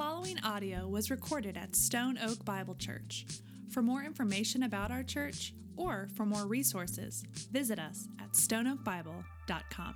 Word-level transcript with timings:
following 0.00 0.38
audio 0.44 0.88
was 0.88 1.10
recorded 1.10 1.58
at 1.58 1.76
Stone 1.76 2.18
Oak 2.24 2.42
Bible 2.46 2.74
Church. 2.74 3.26
For 3.68 3.82
more 3.82 4.02
information 4.02 4.62
about 4.62 4.90
our 4.90 5.02
church 5.02 5.52
or 5.76 6.08
for 6.16 6.24
more 6.24 6.46
resources, 6.46 7.22
visit 7.52 7.78
us 7.78 8.08
at 8.18 8.32
stoneoakbible.com. 8.32 9.94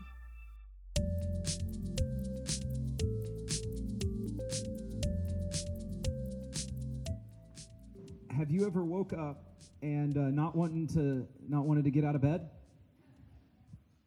Have 8.36 8.50
you 8.50 8.66
ever 8.66 8.84
woke 8.84 9.14
up 9.14 9.42
and 9.80 10.18
uh, 10.18 10.28
not 10.28 10.54
wanting 10.54 10.86
to 10.88 11.26
not 11.48 11.64
wanted 11.64 11.84
to 11.84 11.90
get 11.90 12.04
out 12.04 12.14
of 12.14 12.20
bed? 12.20 12.50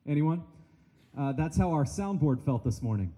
Anyone? 0.07 0.43
Uh, 1.17 1.31
that's 1.31 1.57
how 1.57 1.71
our 1.71 1.85
soundboard 1.85 2.45
felt 2.45 2.63
this 2.63 2.83
morning. 2.83 3.11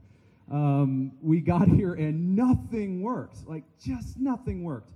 Um, 0.51 1.13
we 1.21 1.41
got 1.41 1.67
here 1.79 1.93
and 1.93 2.35
nothing 2.35 3.01
worked. 3.01 3.47
Like 3.47 3.63
just 3.83 4.19
nothing 4.19 4.63
worked. 4.63 4.93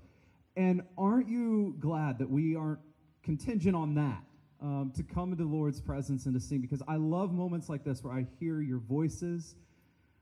And 0.56 0.82
aren't 0.98 1.30
you 1.30 1.76
glad 1.80 2.20
that 2.20 2.30
we 2.30 2.56
aren't 2.56 2.80
contingent 3.24 3.76
on 3.76 3.96
that 3.96 4.24
um, 4.62 4.92
to 4.96 5.04
come 5.04 5.32
into 5.32 5.44
the 5.44 5.50
Lord's 5.50 5.82
presence 5.82 6.26
and 6.26 6.34
to 6.36 6.40
sing? 6.40 6.62
Because 6.62 6.84
I 6.88 6.98
love 6.98 7.34
moments 7.34 7.70
like 7.70 7.84
this 7.84 8.04
where 8.04 8.14
I 8.14 8.28
hear 8.40 8.62
your 8.62 8.80
voices. 8.80 9.56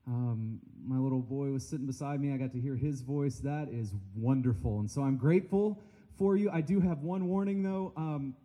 Um, 0.08 0.59
my 0.86 0.98
little 0.98 1.22
boy 1.22 1.52
was 1.52 1.67
sitting 1.67 1.86
beside 1.86 2.22
me. 2.22 2.34
I 2.34 2.38
got 2.38 2.52
to 2.53 2.59
hear 2.59 2.75
his 2.75 3.02
voice. 3.02 3.38
That 3.39 3.70
is 3.70 3.94
wonderful. 4.16 4.80
And 4.80 4.89
so 4.89 5.02
I'm 5.02 5.17
grateful 5.17 5.80
for 6.17 6.38
you. 6.38 6.50
I 6.50 6.61
do 6.61 6.80
have 6.80 7.00
one 7.00 7.27
warning, 7.27 7.61
though. 7.61 7.94
Um, 7.95 8.36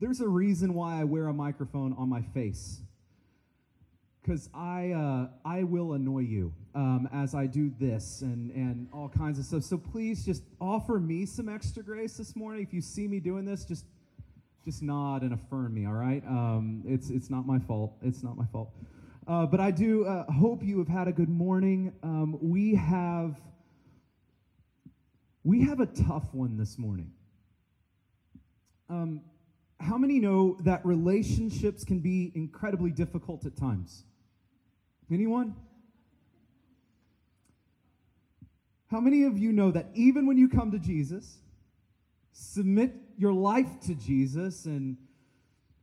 there's 0.00 0.20
a 0.20 0.28
reason 0.28 0.74
why 0.74 1.00
I 1.00 1.04
wear 1.04 1.28
a 1.28 1.34
microphone 1.34 1.94
on 1.94 2.08
my 2.08 2.22
face. 2.22 2.80
Because 4.26 4.48
I, 4.52 4.90
uh, 4.90 5.28
I 5.44 5.62
will 5.62 5.92
annoy 5.92 6.20
you 6.20 6.52
um, 6.74 7.08
as 7.12 7.32
I 7.32 7.46
do 7.46 7.70
this 7.78 8.22
and, 8.22 8.50
and 8.50 8.88
all 8.92 9.08
kinds 9.08 9.38
of 9.38 9.44
stuff. 9.44 9.62
So 9.62 9.78
please 9.78 10.24
just 10.24 10.42
offer 10.60 10.98
me 10.98 11.26
some 11.26 11.48
extra 11.48 11.80
grace 11.80 12.16
this 12.16 12.34
morning. 12.34 12.60
If 12.60 12.74
you 12.74 12.80
see 12.80 13.06
me 13.06 13.20
doing 13.20 13.44
this, 13.44 13.64
just, 13.64 13.84
just 14.64 14.82
nod 14.82 15.22
and 15.22 15.32
affirm 15.32 15.74
me, 15.74 15.86
all 15.86 15.92
right? 15.92 16.24
Um, 16.26 16.82
it's, 16.84 17.08
it's 17.10 17.30
not 17.30 17.46
my 17.46 17.60
fault. 17.60 17.92
It's 18.02 18.24
not 18.24 18.36
my 18.36 18.46
fault. 18.46 18.70
Uh, 19.28 19.46
but 19.46 19.60
I 19.60 19.70
do 19.70 20.04
uh, 20.04 20.24
hope 20.32 20.60
you 20.64 20.78
have 20.78 20.88
had 20.88 21.06
a 21.06 21.12
good 21.12 21.28
morning. 21.28 21.92
Um, 22.02 22.36
we 22.40 22.74
have 22.74 23.40
we 25.44 25.62
have 25.62 25.78
a 25.78 25.86
tough 25.86 26.34
one 26.34 26.56
this 26.56 26.76
morning. 26.76 27.12
Um, 28.90 29.20
how 29.78 29.96
many 29.96 30.18
know 30.18 30.56
that 30.64 30.84
relationships 30.84 31.84
can 31.84 32.00
be 32.00 32.32
incredibly 32.34 32.90
difficult 32.90 33.46
at 33.46 33.56
times? 33.56 34.02
Anyone? 35.10 35.54
How 38.88 39.00
many 39.00 39.24
of 39.24 39.38
you 39.38 39.52
know 39.52 39.70
that 39.70 39.86
even 39.94 40.26
when 40.26 40.36
you 40.36 40.48
come 40.48 40.70
to 40.72 40.78
Jesus, 40.78 41.38
submit 42.32 42.92
your 43.18 43.32
life 43.32 43.80
to 43.86 43.94
Jesus 43.94 44.64
and 44.64 44.96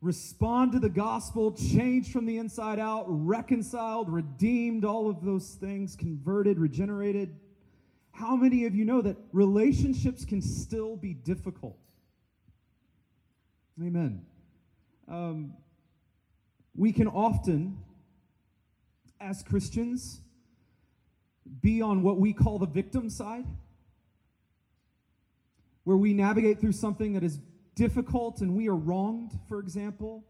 respond 0.02 0.74
to 0.74 0.80
the 0.80 0.90
gospel, 0.90 1.52
changed 1.54 2.12
from 2.12 2.26
the 2.26 2.38
inside 2.38 2.80
out, 2.80 3.06
reconciled, 3.08 4.12
redeemed, 4.12 4.84
all 4.84 5.10
of 5.10 5.24
those 5.24 5.52
things, 5.56 5.96
converted, 5.96 6.60
regenerated. 6.60 7.36
How 8.12 8.36
many 8.36 8.66
of 8.66 8.76
you 8.76 8.86
know 8.86 9.02
that 9.02 9.18
relationships 9.32 10.26
can 10.26 10.42
still 10.42 10.96
be 10.96 11.14
difficult? 11.14 11.78
Amen. 13.82 14.26
Um, 15.08 15.54
we 16.76 16.92
can 16.92 17.08
often, 17.08 17.78
as 19.24 19.42
Christians, 19.42 20.22
be 21.62 21.82
on 21.82 22.04
what 22.04 22.18
we 22.18 22.34
call 22.34 22.60
the 22.60 22.68
victim 22.68 23.10
side, 23.10 23.46
where 25.86 25.98
we 25.98 26.14
navigate 26.14 26.60
through 26.60 26.74
something 26.74 27.14
that 27.14 27.24
is 27.24 27.40
difficult 27.76 28.42
and 28.42 28.56
we 28.56 28.68
are 28.68 28.76
wronged, 28.76 29.32
for 29.48 29.60
example. 29.60 30.24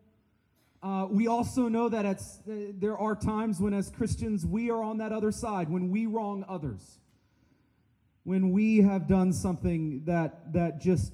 Uh, 0.82 1.08
we 1.10 1.28
also 1.28 1.68
know 1.68 1.90
that 1.90 2.06
uh, 2.06 2.14
there 2.46 2.98
are 2.98 3.16
times 3.16 3.60
when, 3.60 3.74
as 3.74 3.90
Christians, 3.90 4.46
we 4.46 4.70
are 4.70 4.84
on 4.84 4.98
that 4.98 5.12
other 5.12 5.32
side, 5.32 5.70
when 5.70 5.90
we 5.90 6.06
wrong 6.06 6.46
others, 6.48 7.00
when 8.24 8.52
we 8.52 8.78
have 8.78 9.08
done 9.08 9.32
something 9.34 10.04
that, 10.06 10.54
that 10.54 10.82
just 10.82 11.14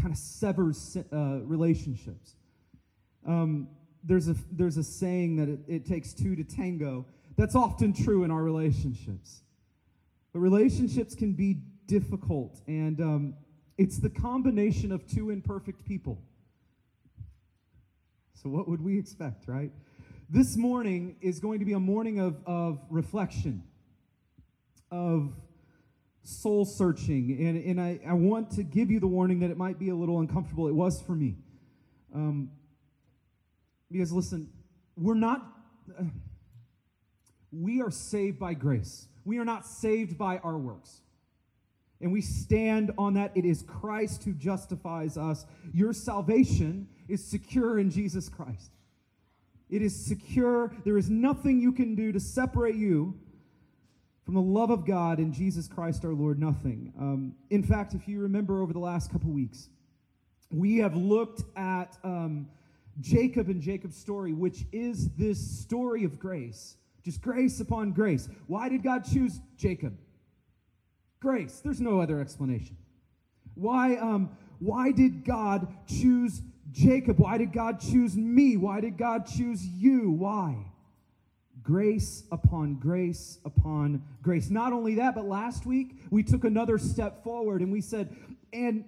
kind 0.00 0.12
of 0.12 0.18
severs 0.18 0.98
uh, 1.12 1.40
relationships. 1.42 2.36
Um, 3.26 3.68
there's, 4.06 4.28
a, 4.28 4.36
there's 4.52 4.76
a 4.76 4.84
saying 4.84 5.36
that 5.36 5.48
it, 5.48 5.60
it 5.66 5.86
takes 5.86 6.12
two 6.12 6.36
to 6.36 6.44
tango. 6.44 7.04
That's 7.36 7.54
often 7.54 7.92
true 7.92 8.24
in 8.24 8.30
our 8.30 8.42
relationships. 8.42 9.42
But 10.32 10.40
relationships 10.40 11.14
can 11.14 11.32
be 11.32 11.58
difficult, 11.86 12.60
and 12.66 13.00
um, 13.00 13.34
it's 13.78 13.98
the 13.98 14.10
combination 14.10 14.92
of 14.92 15.06
two 15.06 15.30
imperfect 15.30 15.84
people. 15.84 16.18
So, 18.42 18.48
what 18.48 18.68
would 18.68 18.82
we 18.82 18.98
expect, 18.98 19.48
right? 19.48 19.72
This 20.28 20.56
morning 20.56 21.16
is 21.20 21.40
going 21.40 21.58
to 21.60 21.64
be 21.64 21.72
a 21.72 21.80
morning 21.80 22.20
of, 22.20 22.36
of 22.46 22.80
reflection, 22.90 23.62
of 24.90 25.32
soul 26.22 26.64
searching. 26.64 27.36
And, 27.40 27.64
and 27.64 27.80
I, 27.80 28.00
I 28.06 28.12
want 28.12 28.50
to 28.52 28.62
give 28.62 28.90
you 28.90 29.00
the 29.00 29.06
warning 29.06 29.40
that 29.40 29.50
it 29.50 29.56
might 29.56 29.78
be 29.78 29.90
a 29.90 29.94
little 29.94 30.18
uncomfortable. 30.20 30.68
It 30.68 30.74
was 30.74 31.00
for 31.00 31.12
me. 31.12 31.36
Um, 32.14 32.50
because, 33.90 34.12
listen, 34.12 34.50
we're 34.96 35.14
not, 35.14 35.46
uh, 35.98 36.04
we 37.52 37.80
are 37.80 37.90
saved 37.90 38.38
by 38.38 38.54
grace. 38.54 39.08
We 39.24 39.38
are 39.38 39.44
not 39.44 39.66
saved 39.66 40.16
by 40.18 40.38
our 40.38 40.58
works. 40.58 41.00
And 42.00 42.12
we 42.12 42.20
stand 42.20 42.92
on 42.98 43.14
that. 43.14 43.32
It 43.34 43.44
is 43.44 43.62
Christ 43.62 44.24
who 44.24 44.32
justifies 44.32 45.16
us. 45.16 45.46
Your 45.72 45.92
salvation 45.92 46.88
is 47.08 47.24
secure 47.24 47.78
in 47.78 47.90
Jesus 47.90 48.28
Christ. 48.28 48.72
It 49.68 49.82
is 49.82 49.96
secure. 49.96 50.72
There 50.84 50.98
is 50.98 51.10
nothing 51.10 51.60
you 51.60 51.72
can 51.72 51.94
do 51.94 52.12
to 52.12 52.20
separate 52.20 52.76
you 52.76 53.18
from 54.24 54.34
the 54.34 54.42
love 54.42 54.70
of 54.70 54.84
God 54.84 55.18
in 55.18 55.32
Jesus 55.32 55.68
Christ 55.68 56.04
our 56.04 56.12
Lord. 56.12 56.38
Nothing. 56.38 56.92
Um, 56.98 57.34
in 57.50 57.62
fact, 57.62 57.94
if 57.94 58.06
you 58.06 58.20
remember 58.20 58.62
over 58.62 58.72
the 58.72 58.78
last 58.78 59.10
couple 59.10 59.30
weeks, 59.30 59.68
we 60.50 60.78
have 60.78 60.96
looked 60.96 61.42
at 61.56 61.96
um, 62.04 62.48
Jacob 63.00 63.48
and 63.48 63.60
Jacob's 63.60 63.96
story, 63.96 64.32
which 64.32 64.64
is 64.72 65.10
this 65.16 65.38
story 65.38 66.04
of 66.04 66.18
grace, 66.18 66.76
just 67.04 67.20
grace 67.20 67.60
upon 67.60 67.92
grace. 67.92 68.28
Why 68.46 68.68
did 68.68 68.82
God 68.82 69.04
choose 69.04 69.40
Jacob? 69.56 69.96
Grace. 71.20 71.60
There's 71.62 71.80
no 71.80 72.00
other 72.00 72.20
explanation. 72.20 72.76
Why, 73.54 73.96
um, 73.96 74.30
why 74.58 74.92
did 74.92 75.24
God 75.24 75.68
choose 75.86 76.42
Jacob? 76.72 77.18
Why 77.18 77.38
did 77.38 77.52
God 77.52 77.80
choose 77.80 78.16
me? 78.16 78.56
Why 78.56 78.80
did 78.80 78.96
God 78.98 79.26
choose 79.26 79.64
you? 79.64 80.10
Why? 80.10 80.56
Grace 81.62 82.24
upon 82.30 82.76
grace 82.76 83.38
upon 83.44 84.02
grace. 84.22 84.50
Not 84.50 84.72
only 84.72 84.96
that, 84.96 85.14
but 85.14 85.24
last 85.24 85.66
week 85.66 85.96
we 86.10 86.22
took 86.22 86.44
another 86.44 86.78
step 86.78 87.24
forward 87.24 87.60
and 87.60 87.72
we 87.72 87.80
said, 87.80 88.14
and 88.52 88.84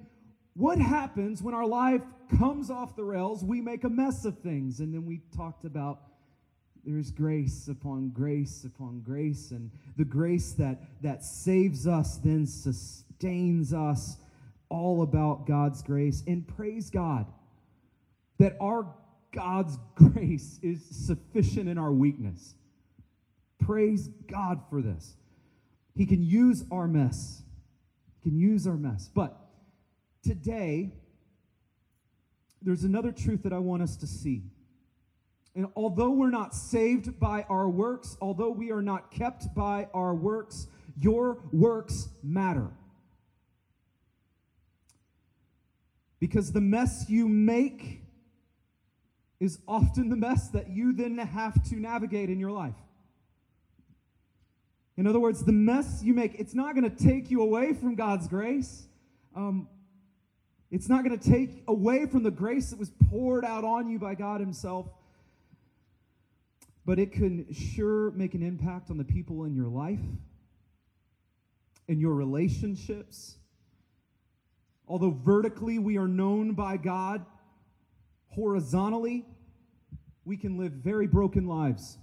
what 0.59 0.79
happens 0.81 1.41
when 1.41 1.55
our 1.55 1.67
life 1.67 2.03
comes 2.37 2.69
off 2.69 2.97
the 2.97 3.05
rails? 3.05 3.45
We 3.45 3.61
make 3.61 3.85
a 3.85 3.89
mess 3.89 4.25
of 4.25 4.41
things. 4.41 4.81
And 4.81 4.93
then 4.93 5.07
we 5.07 5.21
talked 5.37 5.65
about 5.65 6.01
there's 6.85 7.13
grace 7.13 7.69
upon 7.69 8.09
grace 8.09 8.65
upon 8.65 9.01
grace. 9.01 9.53
And 9.53 9.71
the 9.97 10.05
grace 10.05 10.53
that 10.55 10.81
that 11.03 11.25
saves 11.25 11.87
us 11.87 12.17
then 12.17 12.45
sustains 12.45 13.73
us. 13.73 14.17
All 14.69 15.03
about 15.03 15.47
god's 15.47 15.81
grace. 15.81 16.25
And 16.27 16.47
praise 16.47 16.91
god 16.91 17.27
that 18.39 18.57
our 18.61 18.93
god's 19.33 19.79
grace 19.95 20.59
is 20.61 20.85
sufficient 20.91 21.69
in 21.69 21.79
our 21.79 21.93
weakness. 21.93 22.57
Praise 23.61 24.09
god 24.29 24.61
for 24.69 24.83
this. 24.83 25.15
He 25.95 26.05
can 26.05 26.23
use 26.23 26.65
our 26.73 26.89
mess. 26.89 27.43
He 28.23 28.31
can 28.31 28.39
use 28.39 28.67
our 28.67 28.77
mess. 28.77 29.09
But 29.15 29.48
today 30.29 30.93
there's 32.61 32.85
another 32.85 33.13
truth 33.13 33.43
that 33.43 33.53
i 33.53 33.59
want 33.59 33.83
us 33.83 33.97
to 33.97 34.07
see 34.07 34.43
and 35.59 35.67
although 35.75 36.11
we're 36.11 36.31
not 36.31 36.55
saved 36.55 37.19
by 37.19 37.45
our 37.49 37.69
works, 37.69 38.17
although 38.21 38.51
we 38.51 38.71
are 38.71 38.81
not 38.81 39.11
kept 39.11 39.53
by 39.57 39.89
our 39.93 40.15
works, 40.15 40.69
your 40.97 41.39
works 41.53 42.11
matter. 42.23 42.69
Because 46.21 46.53
the 46.53 46.61
mess 46.61 47.07
you 47.09 47.27
make 47.27 48.03
is 49.41 49.59
often 49.67 50.09
the 50.09 50.17
mess 50.17 50.49
that 50.51 50.69
you 50.69 50.93
then 50.93 51.19
have 51.19 51.61
to 51.71 51.75
navigate 51.75 52.31
in 52.31 52.39
your 52.39 52.53
life. 52.53 52.79
In 54.97 55.09
other 55.09 55.19
words, 55.19 55.45
the 55.45 55.51
mess 55.51 56.05
you 56.05 56.15
make, 56.15 56.37
it's 56.39 56.55
not 56.55 56.77
going 56.77 56.89
to 56.89 57.05
take 57.05 57.33
you 57.33 57.43
away 57.43 57.73
from 57.73 57.97
God's 57.97 58.29
grace. 58.29 58.87
Um, 59.35 59.67
it's 60.71 60.89
not 60.89 61.05
going 61.05 61.19
to 61.19 61.31
take 61.31 61.63
away 61.67 62.07
from 62.07 62.23
the 62.23 62.31
grace 62.31 62.71
that 62.71 62.79
was 62.79 62.91
poured 63.11 63.45
out 63.45 63.65
on 63.65 63.89
you 63.89 63.99
by 63.99 64.15
God 64.15 64.41
Himself 64.41 64.87
but 66.89 66.99
it 66.99 67.13
can 67.13 67.45
sure 67.53 68.13
make 68.13 68.33
an 68.33 68.43
impact 68.43 68.91
on 68.91 68.97
the 68.97 69.05
people 69.05 69.45
in 69.45 69.55
your 69.55 69.69
life. 69.69 70.01
in 71.87 72.01
your 72.01 72.15
relationships. 72.15 73.37
Although 74.87 75.11
vertically 75.11 75.79
we 75.79 75.99
are 75.99 76.09
known 76.09 76.53
by 76.53 76.79
God, 76.79 77.27
horizontally 78.29 79.27
we 80.25 80.39
can 80.39 80.57
live 80.59 80.73
very 80.73 81.07
broken 81.07 81.47
lives. 81.47 81.99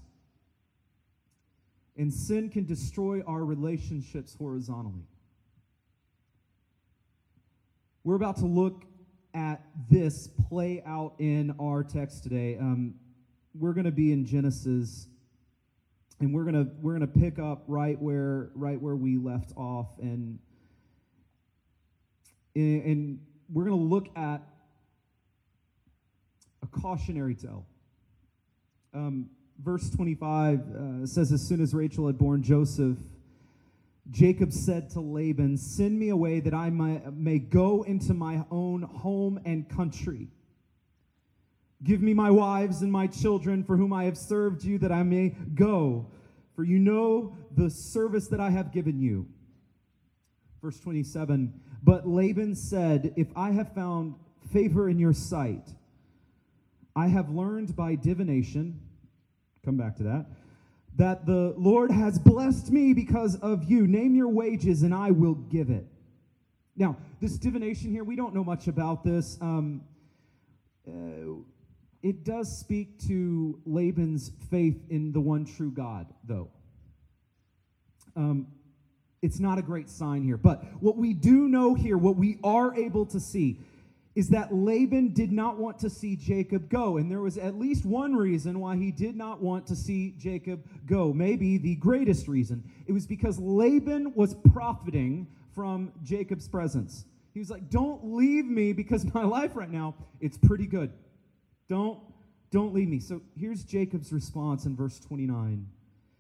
And 1.98 2.14
sin 2.14 2.50
can 2.50 2.66
destroy 2.66 3.22
our 3.22 3.44
relationships 3.44 4.36
horizontally. 4.36 5.08
We're 8.06 8.18
about 8.18 8.38
to 8.38 8.46
look 8.46 8.84
at 9.34 9.64
this 9.90 10.30
play 10.48 10.84
out 10.86 11.16
in 11.18 11.56
our 11.60 11.84
text 11.84 12.22
today. 12.22 12.56
Um, 12.56 12.94
we're 13.56 13.74
going 13.74 13.86
to 13.86 13.92
be 13.92 14.12
in 14.12 14.28
Genesis, 14.28 15.08
and 16.20 16.32
we're 16.32 16.44
going 16.44 16.54
to 16.54 16.72
we're 16.84 16.96
going 16.96 17.12
to 17.12 17.20
pick 17.20 17.40
up 17.40 17.64
right 17.66 18.00
where 18.00 18.52
right 18.54 18.80
where 18.80 18.96
we 18.96 19.18
left 19.18 19.54
off, 19.58 19.88
and 20.00 20.38
and 22.54 23.22
we're 23.52 23.66
going 23.66 23.76
to 23.76 23.84
look 23.84 24.16
at 24.16 24.44
a 26.62 26.68
cautionary 26.68 27.34
tale. 27.34 27.66
Um, 28.94 29.32
verse 29.58 29.90
25 29.90 30.60
uh, 30.60 31.08
says, 31.08 31.32
As 31.32 31.42
soon 31.42 31.60
as 31.60 31.74
Rachel 31.74 32.06
had 32.06 32.20
borne 32.20 32.44
Joseph, 32.44 33.00
Jacob 34.12 34.54
said 34.54 34.90
to 34.92 35.02
Laban, 35.02 35.58
Send 35.58 35.98
me 35.98 36.10
away 36.10 36.40
that 36.40 36.54
I 36.54 36.70
may, 36.70 37.02
may 37.12 37.40
go 37.40 37.84
into 37.84 38.14
my 38.14 38.46
own 38.52 38.84
home 38.84 39.40
and 39.46 39.68
country. 39.68 40.28
Give 41.84 42.02
me 42.02 42.14
my 42.14 42.32
wives 42.32 42.82
and 42.82 42.92
my 42.92 43.08
children 43.08 43.64
for 43.64 43.78
whom 43.78 43.94
I 43.94 44.06
have 44.06 44.18
served 44.18 44.64
you, 44.64 44.78
that 44.80 44.92
I 44.92 45.04
may 45.04 45.30
go. 45.56 46.08
For 46.56 46.64
you 46.64 46.80
know 46.80 47.36
the 47.56 47.70
service 47.70 48.28
that 48.28 48.40
I 48.40 48.50
have 48.50 48.72
given 48.72 49.00
you. 49.00 49.28
Verse 50.62 50.80
27 50.80 51.54
But 51.84 52.08
Laban 52.08 52.56
said, 52.56 53.14
If 53.16 53.28
I 53.36 53.52
have 53.52 53.74
found 53.74 54.16
favor 54.52 54.90
in 54.90 55.00
your 55.00 55.14
sight, 55.14 55.68
I 56.96 57.08
have 57.08 57.30
learned 57.30 57.76
by 57.76 57.96
divination, 57.96 58.80
come 59.64 59.78
back 59.78 59.98
to 59.98 60.04
that, 60.04 60.26
that 60.98 61.26
the 61.26 61.54
Lord 61.58 61.92
has 61.92 62.18
blessed 62.18 62.72
me 62.72 62.94
because 62.94 63.36
of 63.38 63.66
you. 63.66 63.86
Name 63.88 64.16
your 64.16 64.30
wages 64.30 64.84
and 64.84 64.94
I 64.94 65.12
will 65.12 65.36
give 65.36 65.70
it. 65.70 65.86
Now, 66.78 66.98
this 67.22 67.38
divination 67.38 67.92
here, 67.92 68.04
we 68.04 68.16
don't 68.16 68.34
know 68.34 68.44
much 68.44 68.68
about 68.68 69.04
this. 69.04 69.38
Um, 69.42 69.82
uh, 70.88 71.42
it 72.04 72.24
does 72.24 72.56
speak 72.56 73.00
to 73.08 73.60
Laban's 73.66 74.32
faith 74.50 74.80
in 74.90 75.12
the 75.12 75.20
one 75.20 75.46
true 75.46 75.72
God, 75.72 76.08
though. 76.24 76.50
Um, 78.16 78.48
it's 79.22 79.40
not 79.40 79.58
a 79.58 79.62
great 79.62 79.90
sign 79.90 80.24
here. 80.24 80.38
But 80.38 80.64
what 80.82 80.98
we 80.98 81.14
do 81.14 81.48
know 81.48 81.74
here, 81.74 81.98
what 81.98 82.16
we 82.16 82.38
are 82.44 82.76
able 82.76 83.06
to 83.08 83.20
see, 83.20 83.60
is 84.16 84.30
that 84.30 84.54
Laban 84.54 85.14
did 85.14 85.32
not 85.32 85.58
want 85.58 85.78
to 85.80 85.90
see 85.90 86.16
Jacob 86.16 86.70
go. 86.70 86.98
And 86.98 87.12
there 87.12 87.20
was 87.20 87.38
at 87.38 87.60
least 87.60 87.86
one 87.86 88.16
reason 88.16 88.60
why 88.60 88.78
he 88.78 88.90
did 88.92 89.16
not 89.16 89.42
want 89.42 89.68
to 89.68 89.76
see 89.76 90.16
Jacob 90.18 90.66
go. 90.86 91.14
Maybe 91.14 91.58
the 91.58 91.76
greatest 91.76 92.30
reason. 92.30 92.64
It 92.88 92.94
was 92.94 93.06
because 93.06 93.38
Laban 93.40 94.14
was 94.16 94.34
profiting 94.54 95.28
from 95.54 95.92
Jacob's 96.02 96.48
presence. 96.48 97.06
He 97.34 97.40
was 97.40 97.50
like, 97.50 97.70
"Don't 97.70 98.16
leave 98.16 98.46
me 98.46 98.72
because 98.72 99.06
my 99.14 99.24
life 99.24 99.56
right 99.56 99.72
now 99.72 99.96
it's 100.22 100.38
pretty 100.38 100.66
good. 100.66 100.94
Don't 101.68 102.00
don't 102.52 102.74
leave 102.74 102.88
me." 102.88 103.00
So 103.00 103.22
here's 103.38 103.66
Jacob's 103.66 104.14
response 104.14 104.66
in 104.66 104.78
verse 104.78 104.98
29. 105.00 105.68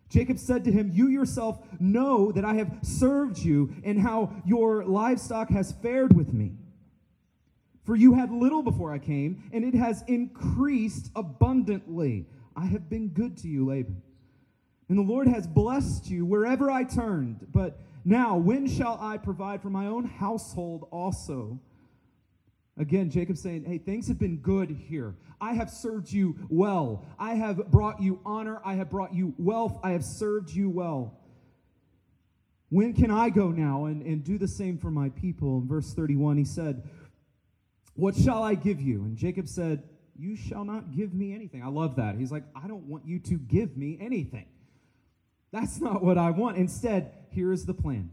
Jacob 0.09 0.37
said 0.37 0.63
to 0.65 0.71
him, 0.71 0.91
You 0.93 1.07
yourself 1.07 1.59
know 1.79 2.31
that 2.31 2.45
I 2.45 2.55
have 2.55 2.77
served 2.83 3.39
you 3.39 3.73
and 3.83 3.99
how 3.99 4.31
your 4.45 4.85
livestock 4.85 5.49
has 5.49 5.71
fared 5.71 6.15
with 6.15 6.31
me. 6.31 6.53
For 7.85 7.95
you 7.95 8.13
had 8.15 8.31
little 8.31 8.63
before 8.63 8.91
I 8.91 8.97
came, 8.97 9.43
and 9.53 9.63
it 9.63 9.75
has 9.75 10.03
increased 10.07 11.11
abundantly. 11.15 12.25
I 12.55 12.65
have 12.65 12.89
been 12.89 13.09
good 13.09 13.37
to 13.37 13.47
you, 13.47 13.65
Laban. 13.65 14.01
And 14.89 14.97
the 14.97 15.03
Lord 15.03 15.27
has 15.27 15.47
blessed 15.47 16.09
you 16.09 16.25
wherever 16.25 16.69
I 16.71 16.83
turned. 16.83 17.47
But 17.51 17.79
now, 18.03 18.37
when 18.37 18.67
shall 18.67 18.97
I 19.01 19.17
provide 19.17 19.61
for 19.61 19.69
my 19.69 19.87
own 19.87 20.05
household 20.05 20.87
also? 20.91 21.59
Again, 22.77 23.09
Jacob 23.09 23.37
saying, 23.37 23.65
Hey, 23.65 23.77
things 23.77 24.07
have 24.07 24.19
been 24.19 24.37
good 24.37 24.69
here. 24.69 25.15
I 25.39 25.53
have 25.53 25.69
served 25.69 26.11
you 26.11 26.35
well. 26.49 27.05
I 27.19 27.35
have 27.35 27.71
brought 27.71 28.01
you 28.01 28.19
honor. 28.25 28.61
I 28.65 28.75
have 28.75 28.89
brought 28.89 29.13
you 29.13 29.33
wealth. 29.37 29.79
I 29.83 29.91
have 29.91 30.03
served 30.03 30.51
you 30.51 30.69
well. 30.69 31.19
When 32.69 32.93
can 32.93 33.11
I 33.11 33.29
go 33.29 33.51
now 33.51 33.85
and, 33.85 34.01
and 34.01 34.23
do 34.23 34.37
the 34.37 34.47
same 34.47 34.77
for 34.77 34.91
my 34.91 35.09
people? 35.09 35.59
In 35.59 35.67
verse 35.67 35.93
31, 35.93 36.37
he 36.37 36.43
said, 36.43 36.83
what 37.95 38.15
shall 38.15 38.43
I 38.43 38.55
give 38.55 38.81
you? 38.81 39.03
And 39.03 39.17
Jacob 39.17 39.47
said, 39.47 39.83
You 40.17 40.35
shall 40.35 40.65
not 40.65 40.95
give 40.95 41.13
me 41.13 41.33
anything. 41.33 41.63
I 41.63 41.69
love 41.69 41.95
that. 41.95 42.15
He's 42.15 42.31
like, 42.31 42.43
I 42.55 42.67
don't 42.67 42.85
want 42.85 43.05
you 43.05 43.19
to 43.19 43.37
give 43.37 43.75
me 43.75 43.97
anything. 43.99 44.45
That's 45.51 45.79
not 45.79 46.03
what 46.03 46.17
I 46.17 46.31
want. 46.31 46.57
Instead, 46.57 47.13
here 47.31 47.53
is 47.53 47.65
the 47.65 47.73
plan. 47.73 48.11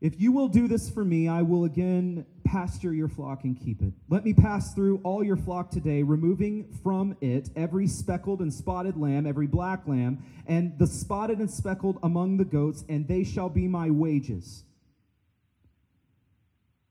If 0.00 0.20
you 0.20 0.30
will 0.30 0.48
do 0.48 0.68
this 0.68 0.88
for 0.88 1.04
me, 1.04 1.26
I 1.28 1.42
will 1.42 1.64
again 1.64 2.24
pasture 2.44 2.92
your 2.94 3.08
flock 3.08 3.44
and 3.44 3.58
keep 3.58 3.82
it. 3.82 3.92
Let 4.08 4.24
me 4.24 4.32
pass 4.32 4.72
through 4.72 5.00
all 5.02 5.24
your 5.24 5.36
flock 5.36 5.70
today, 5.70 6.02
removing 6.02 6.72
from 6.82 7.16
it 7.20 7.50
every 7.56 7.86
speckled 7.86 8.40
and 8.40 8.52
spotted 8.52 8.96
lamb, 8.96 9.26
every 9.26 9.46
black 9.46 9.86
lamb, 9.86 10.22
and 10.46 10.78
the 10.78 10.86
spotted 10.86 11.40
and 11.40 11.50
speckled 11.50 11.98
among 12.02 12.36
the 12.36 12.44
goats, 12.44 12.84
and 12.88 13.08
they 13.08 13.24
shall 13.24 13.48
be 13.48 13.66
my 13.66 13.90
wages. 13.90 14.64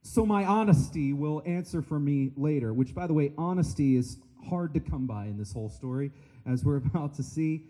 So 0.08 0.24
my 0.24 0.46
honesty 0.46 1.12
will 1.12 1.42
answer 1.44 1.82
for 1.82 2.00
me 2.00 2.32
later, 2.34 2.72
which, 2.72 2.94
by 2.94 3.06
the 3.06 3.12
way, 3.12 3.30
honesty 3.36 3.94
is 3.94 4.16
hard 4.48 4.72
to 4.72 4.80
come 4.80 5.06
by 5.06 5.26
in 5.26 5.36
this 5.36 5.52
whole 5.52 5.68
story, 5.68 6.12
as 6.46 6.64
we're 6.64 6.76
about 6.94 7.14
to 7.16 7.22
see. 7.22 7.66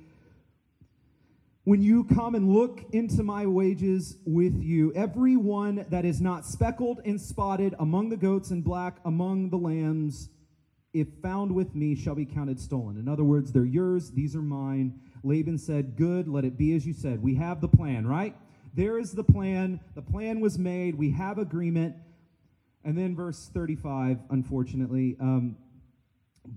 When 1.65 1.83
you 1.83 2.05
come 2.05 2.37
and 2.37 2.49
look 2.55 2.85
into 2.93 3.25
my 3.25 3.45
wages 3.45 4.19
with 4.25 4.63
you, 4.63 4.93
every 4.95 5.37
one 5.37 5.85
that 5.91 6.05
is 6.05 6.21
not 6.21 6.47
speckled 6.47 7.01
and 7.05 7.21
spotted 7.21 7.75
among 7.81 8.09
the 8.09 8.17
goats 8.17 8.53
and 8.53 8.63
black 8.63 8.99
among 9.05 9.51
the 9.51 9.59
lambs, 9.59 10.29
if 10.93 11.09
found 11.21 11.53
with 11.53 11.75
me, 11.75 11.97
shall 11.97 12.15
be 12.15 12.25
counted 12.25 12.61
stolen. 12.61 12.99
In 12.99 13.09
other 13.09 13.25
words, 13.25 13.51
they're 13.51 13.65
yours, 13.65 14.13
these 14.13 14.37
are 14.37 14.43
mine. 14.43 15.01
Laban 15.25 15.59
said, 15.59 15.97
Good, 15.97 16.29
let 16.29 16.45
it 16.45 16.57
be 16.57 16.77
as 16.77 16.87
you 16.87 16.93
said. 16.93 17.21
We 17.21 17.35
have 17.35 17.61
the 17.61 17.69
plan, 17.69 18.07
right? 18.07 18.37
There 18.75 18.97
is 18.97 19.11
the 19.11 19.25
plan. 19.25 19.81
The 19.97 20.03
plan 20.03 20.39
was 20.39 20.57
made. 20.57 20.95
We 20.95 21.11
have 21.11 21.39
agreement. 21.39 21.97
And 22.85 22.97
then 22.97 23.15
verse 23.15 23.51
35, 23.53 24.19
unfortunately, 24.31 25.17
um, 25.21 25.57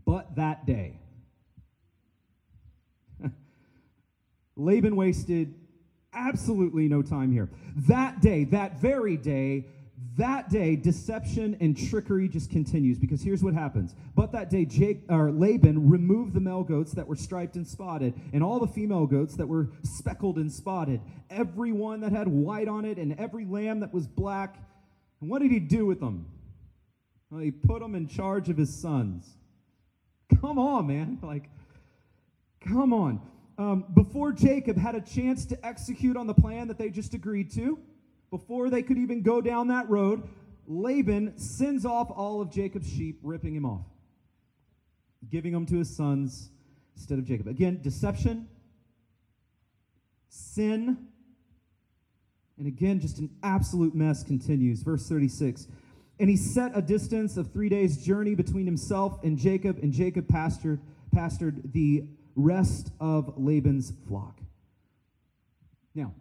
but 0.06 0.36
that 0.36 0.66
day. 0.66 1.00
Laban 4.56 4.96
wasted 4.96 5.54
absolutely 6.14 6.88
no 6.88 7.02
time 7.02 7.32
here. 7.32 7.50
That 7.88 8.22
day, 8.22 8.46
that 8.46 8.80
very 8.80 9.18
day, 9.18 9.66
that 10.18 10.50
day, 10.50 10.76
deception 10.76 11.56
and 11.62 11.78
trickery 11.78 12.28
just 12.28 12.50
continues 12.50 12.98
because 12.98 13.22
here's 13.22 13.44
what 13.44 13.54
happens. 13.54 13.96
But 14.16 14.32
that 14.34 14.50
day, 14.50 14.66
Jake, 14.66 15.04
or 15.10 15.32
Laban 15.32 15.90
removed 15.90 16.34
the 16.34 16.40
male 16.40 16.64
goats 16.64 16.92
that 16.94 17.08
were 17.08 17.16
striped 17.16 17.56
and 17.56 17.66
spotted, 17.66 18.14
and 18.34 18.44
all 18.44 18.60
the 18.60 18.68
female 18.68 19.06
goats 19.06 19.36
that 19.36 19.48
were 19.48 19.70
speckled 19.84 20.38
and 20.38 20.52
spotted, 20.52 21.02
every 21.30 21.72
one 21.72 22.02
that 22.02 22.12
had 22.12 22.28
white 22.28 22.68
on 22.68 22.84
it, 22.84 22.98
and 22.98 23.18
every 23.20 23.46
lamb 23.46 23.80
that 23.80 23.94
was 23.94 24.06
black 24.08 24.58
and 25.22 25.30
what 25.30 25.42
did 25.42 25.52
he 25.52 25.60
do 25.60 25.86
with 25.86 26.00
them? 26.00 26.26
Well, 27.30 27.42
he 27.42 27.52
put 27.52 27.80
them 27.80 27.96
in 27.96 28.08
charge 28.08 28.50
of 28.50 28.58
his 28.58 28.74
sons. 28.74 29.30
Come 30.42 30.60
on, 30.60 30.88
man. 30.88 31.20
Like, 31.24 31.50
come 32.60 32.94
on. 32.94 33.22
Um, 33.58 33.86
before 33.94 34.32
Jacob 34.32 34.78
had 34.78 34.96
a 34.96 35.02
chance 35.02 35.46
to 35.46 35.66
execute 35.66 36.18
on 36.18 36.28
the 36.28 36.34
plan 36.34 36.68
that 36.68 36.78
they 36.78 36.90
just 36.90 37.14
agreed 37.14 37.52
to, 37.54 37.80
before 38.32 38.70
they 38.70 38.82
could 38.82 38.98
even 38.98 39.22
go 39.22 39.42
down 39.42 39.68
that 39.68 39.90
road, 39.90 40.28
Laban 40.68 41.38
sends 41.38 41.86
off 41.86 42.10
all 42.12 42.42
of 42.42 42.52
Jacob's 42.52 42.90
sheep, 42.90 43.20
ripping 43.22 43.56
him 43.56 43.66
off, 43.66 43.86
giving 45.30 45.52
them 45.52 45.66
to 45.68 45.78
his 45.78 45.96
sons 45.96 46.50
instead 46.96 47.20
of 47.20 47.26
Jacob. 47.26 47.48
Again, 47.48 47.80
deception, 47.82 48.48
sin, 50.30 51.08
and 52.62 52.68
again, 52.68 53.00
just 53.00 53.18
an 53.18 53.32
absolute 53.42 53.96
mess 53.96 54.22
continues. 54.22 54.84
Verse 54.84 55.10
36. 55.10 55.68
And 56.20 56.30
he 56.30 56.38
set 56.38 56.78
a 56.78 56.82
distance 56.84 57.36
of 57.36 57.52
three 57.52 57.70
days' 57.70 57.98
journey 57.98 58.36
between 58.36 58.68
himself 58.68 59.18
and 59.24 59.36
Jacob, 59.36 59.80
and 59.82 59.92
Jacob 59.92 60.28
pastured, 60.28 60.80
pastured 61.12 61.74
the 61.74 62.04
rest 62.36 62.92
of 63.00 63.34
Laban's 63.36 63.94
flock. 64.08 64.40
Now, 65.96 66.14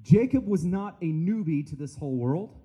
Jacob 0.00 0.48
was 0.48 0.64
not 0.64 0.96
a 1.02 1.12
newbie 1.12 1.68
to 1.68 1.76
this 1.76 1.94
whole 1.94 2.16
world. 2.16 2.56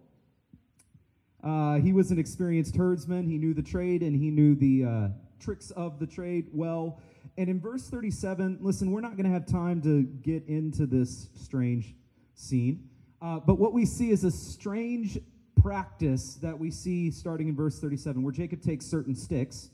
Uh, 1.43 1.79
he 1.79 1.91
was 1.91 2.11
an 2.11 2.17
experienced 2.17 2.77
herdsman. 2.77 3.27
He 3.27 3.37
knew 3.37 3.53
the 3.53 3.61
trade 3.61 4.03
and 4.03 4.15
he 4.15 4.31
knew 4.31 4.55
the 4.55 4.85
uh, 4.85 5.07
tricks 5.41 5.69
of 5.71 5.99
the 5.99 6.07
trade 6.07 6.47
well. 6.53 7.01
And 7.37 7.49
in 7.49 7.59
verse 7.59 7.89
37, 7.89 8.59
listen, 8.61 8.91
we're 8.91 9.01
not 9.01 9.17
going 9.17 9.25
to 9.25 9.33
have 9.33 9.45
time 9.45 9.81
to 9.81 10.03
get 10.03 10.47
into 10.47 10.85
this 10.85 11.27
strange 11.35 11.93
scene. 12.35 12.89
Uh, 13.21 13.39
but 13.39 13.57
what 13.57 13.73
we 13.73 13.85
see 13.85 14.11
is 14.11 14.23
a 14.23 14.31
strange 14.31 15.17
practice 15.61 16.35
that 16.35 16.57
we 16.57 16.69
see 16.69 17.09
starting 17.09 17.47
in 17.47 17.55
verse 17.55 17.79
37, 17.79 18.21
where 18.21 18.31
Jacob 18.31 18.61
takes 18.61 18.85
certain 18.85 19.15
sticks, 19.15 19.71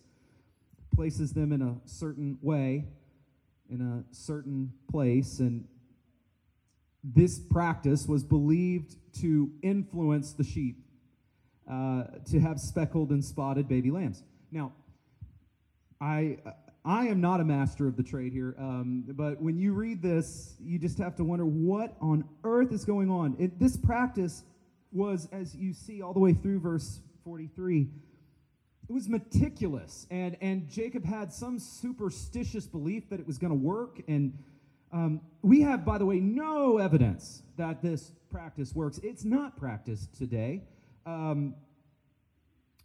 places 0.96 1.34
them 1.34 1.52
in 1.52 1.62
a 1.62 1.76
certain 1.86 2.38
way, 2.42 2.86
in 3.70 3.82
a 3.82 4.16
certain 4.16 4.72
place, 4.90 5.40
and 5.40 5.66
this 7.04 7.40
practice 7.40 8.08
was 8.08 8.24
believed 8.24 8.96
to 9.14 9.52
influence 9.64 10.34
the 10.34 10.44
sheep 10.44 10.78
uh, 11.70 12.04
to 12.30 12.40
have 12.40 12.60
speckled 12.60 13.10
and 13.10 13.24
spotted 13.24 13.68
baby 13.68 13.92
lambs. 13.92 14.24
Now, 14.52 14.74
I 16.00 16.38
I 16.84 17.08
am 17.08 17.22
not 17.22 17.40
a 17.40 17.44
master 17.44 17.88
of 17.88 17.96
the 17.96 18.02
trade 18.02 18.34
here, 18.34 18.56
um, 18.58 19.04
but 19.10 19.40
when 19.40 19.56
you 19.56 19.74
read 19.74 20.02
this, 20.02 20.56
you 20.60 20.80
just 20.80 20.98
have 20.98 21.16
to 21.18 21.24
wonder 21.24 21.46
what 21.46 21.96
on 22.02 22.24
earth 22.44 22.72
is 22.72 22.86
going 22.86 23.12
on. 23.12 23.36
It, 23.38 23.60
this 23.60 23.78
practice 23.78 24.44
was, 24.92 25.28
as 25.32 25.56
you 25.56 25.74
see 25.74 26.02
all 26.02 26.12
the 26.12 26.20
way 26.20 26.34
through 26.34 26.60
verse 26.60 27.02
43, 27.24 27.88
it 28.90 28.94
was 28.94 29.08
meticulous, 29.08 30.08
and 30.10 30.36
and 30.42 30.68
Jacob 30.68 31.06
had 31.06 31.32
some 31.32 31.60
superstitious 31.60 32.66
belief 32.66 33.10
that 33.10 33.20
it 33.20 33.28
was 33.28 33.38
going 33.38 33.52
to 33.52 33.60
work. 33.60 34.02
And 34.08 34.38
um, 34.92 35.22
we 35.44 35.62
have, 35.62 35.86
by 35.86 36.00
the 36.00 36.06
way, 36.06 36.20
no 36.20 36.80
evidence 36.80 37.44
that 37.58 37.82
this 37.84 38.12
practice 38.32 38.74
works. 38.74 39.00
It's 39.04 39.24
not 39.24 39.56
practiced 39.56 40.18
today. 40.18 40.64
Um, 41.06 41.54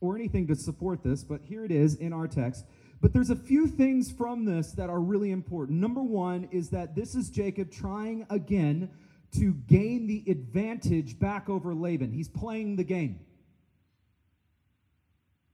or 0.00 0.14
anything 0.14 0.46
to 0.46 0.54
support 0.54 1.02
this, 1.02 1.24
but 1.24 1.40
here 1.42 1.64
it 1.64 1.70
is 1.70 1.94
in 1.96 2.12
our 2.12 2.28
text. 2.28 2.64
But 3.00 3.12
there's 3.12 3.30
a 3.30 3.36
few 3.36 3.66
things 3.66 4.10
from 4.10 4.44
this 4.44 4.72
that 4.72 4.88
are 4.88 5.00
really 5.00 5.30
important. 5.30 5.78
Number 5.80 6.02
one 6.02 6.48
is 6.50 6.70
that 6.70 6.94
this 6.94 7.14
is 7.14 7.28
Jacob 7.30 7.70
trying 7.70 8.26
again 8.30 8.90
to 9.38 9.52
gain 9.68 10.06
the 10.06 10.24
advantage 10.30 11.18
back 11.18 11.48
over 11.48 11.74
Laban. 11.74 12.12
He's 12.12 12.28
playing 12.28 12.76
the 12.76 12.84
game. 12.84 13.20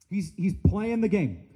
He's, 0.08 0.32
he's 0.36 0.54
playing 0.66 1.00
the 1.00 1.08
game. 1.08 1.48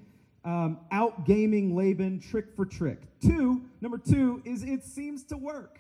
Um, 0.44 0.78
outgaming 0.92 1.74
Laban 1.74 2.20
trick 2.20 2.46
for 2.56 2.64
trick. 2.64 3.00
Two, 3.20 3.62
number 3.80 3.98
two, 3.98 4.42
is 4.44 4.62
it 4.62 4.84
seems 4.84 5.24
to 5.24 5.36
work. 5.36 5.78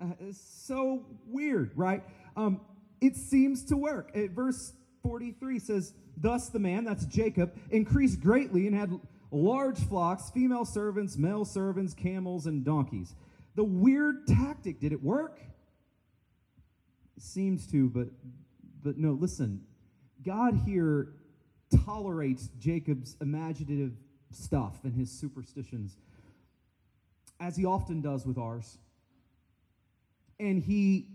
Uh, 0.00 0.12
it's 0.20 0.40
so 0.40 1.06
weird, 1.26 1.72
right? 1.74 2.04
Um, 2.36 2.60
it 3.00 3.16
seems 3.16 3.64
to 3.66 3.76
work. 3.76 4.10
At 4.14 4.30
verse 4.30 4.72
43 5.02 5.58
says, 5.58 5.94
Thus 6.16 6.48
the 6.48 6.58
man, 6.58 6.84
that's 6.84 7.04
Jacob, 7.06 7.54
increased 7.70 8.20
greatly 8.20 8.66
and 8.66 8.74
had 8.74 8.98
large 9.30 9.78
flocks, 9.78 10.30
female 10.30 10.64
servants, 10.64 11.16
male 11.16 11.44
servants, 11.44 11.92
camels, 11.94 12.46
and 12.46 12.64
donkeys. 12.64 13.14
The 13.54 13.64
weird 13.64 14.26
tactic, 14.26 14.80
did 14.80 14.92
it 14.92 15.02
work? 15.02 15.38
It 17.16 17.22
seems 17.22 17.66
to, 17.68 17.88
but 17.88 18.08
but 18.82 18.98
no, 18.98 19.12
listen. 19.12 19.62
God 20.24 20.60
here 20.64 21.08
tolerates 21.84 22.48
Jacob's 22.58 23.16
imaginative 23.20 23.92
stuff 24.30 24.78
and 24.84 24.94
his 24.94 25.10
superstitions, 25.10 25.96
as 27.40 27.56
he 27.56 27.64
often 27.64 28.00
does 28.00 28.24
with 28.26 28.38
ours. 28.38 28.78
And 30.38 30.62
he 30.62 31.08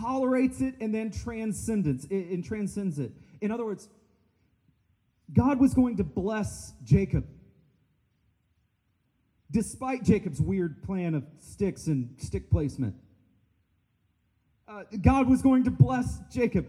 tolerates 0.00 0.60
it 0.60 0.74
and 0.80 0.94
then 0.94 1.10
transcends 1.10 2.06
it 2.06 2.10
and 2.10 2.44
transcends 2.44 2.98
it. 2.98 3.12
In 3.40 3.50
other 3.50 3.64
words, 3.64 3.88
God 5.34 5.60
was 5.60 5.74
going 5.74 5.96
to 5.96 6.04
bless 6.04 6.72
Jacob. 6.84 7.26
Despite 9.50 10.02
Jacob's 10.02 10.40
weird 10.40 10.82
plan 10.82 11.14
of 11.14 11.24
sticks 11.38 11.86
and 11.86 12.14
stick 12.18 12.50
placement, 12.50 12.94
uh, 14.66 14.84
God 15.00 15.28
was 15.28 15.42
going 15.42 15.64
to 15.64 15.70
bless 15.70 16.20
Jacob. 16.30 16.66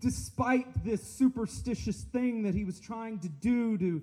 Despite 0.00 0.84
this 0.84 1.02
superstitious 1.02 2.02
thing 2.02 2.42
that 2.42 2.54
he 2.54 2.64
was 2.64 2.80
trying 2.80 3.18
to 3.20 3.28
do 3.28 3.78
to 3.78 4.02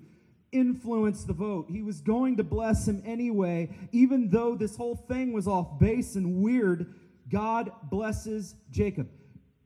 influence 0.52 1.24
the 1.24 1.32
vote, 1.32 1.66
he 1.70 1.82
was 1.82 2.00
going 2.00 2.36
to 2.36 2.44
bless 2.44 2.88
him 2.88 3.02
anyway, 3.06 3.70
even 3.92 4.28
though 4.30 4.54
this 4.54 4.76
whole 4.76 4.96
thing 4.96 5.32
was 5.32 5.46
off 5.46 5.78
base 5.78 6.16
and 6.16 6.42
weird. 6.42 6.94
God 7.30 7.70
blesses 7.84 8.56
Jacob. 8.70 9.08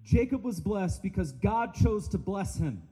Jacob 0.04 0.44
was 0.44 0.60
blessed 0.60 1.02
because 1.02 1.32
God 1.32 1.74
chose 1.74 2.08
to 2.08 2.18
bless 2.18 2.56
him. 2.56 2.82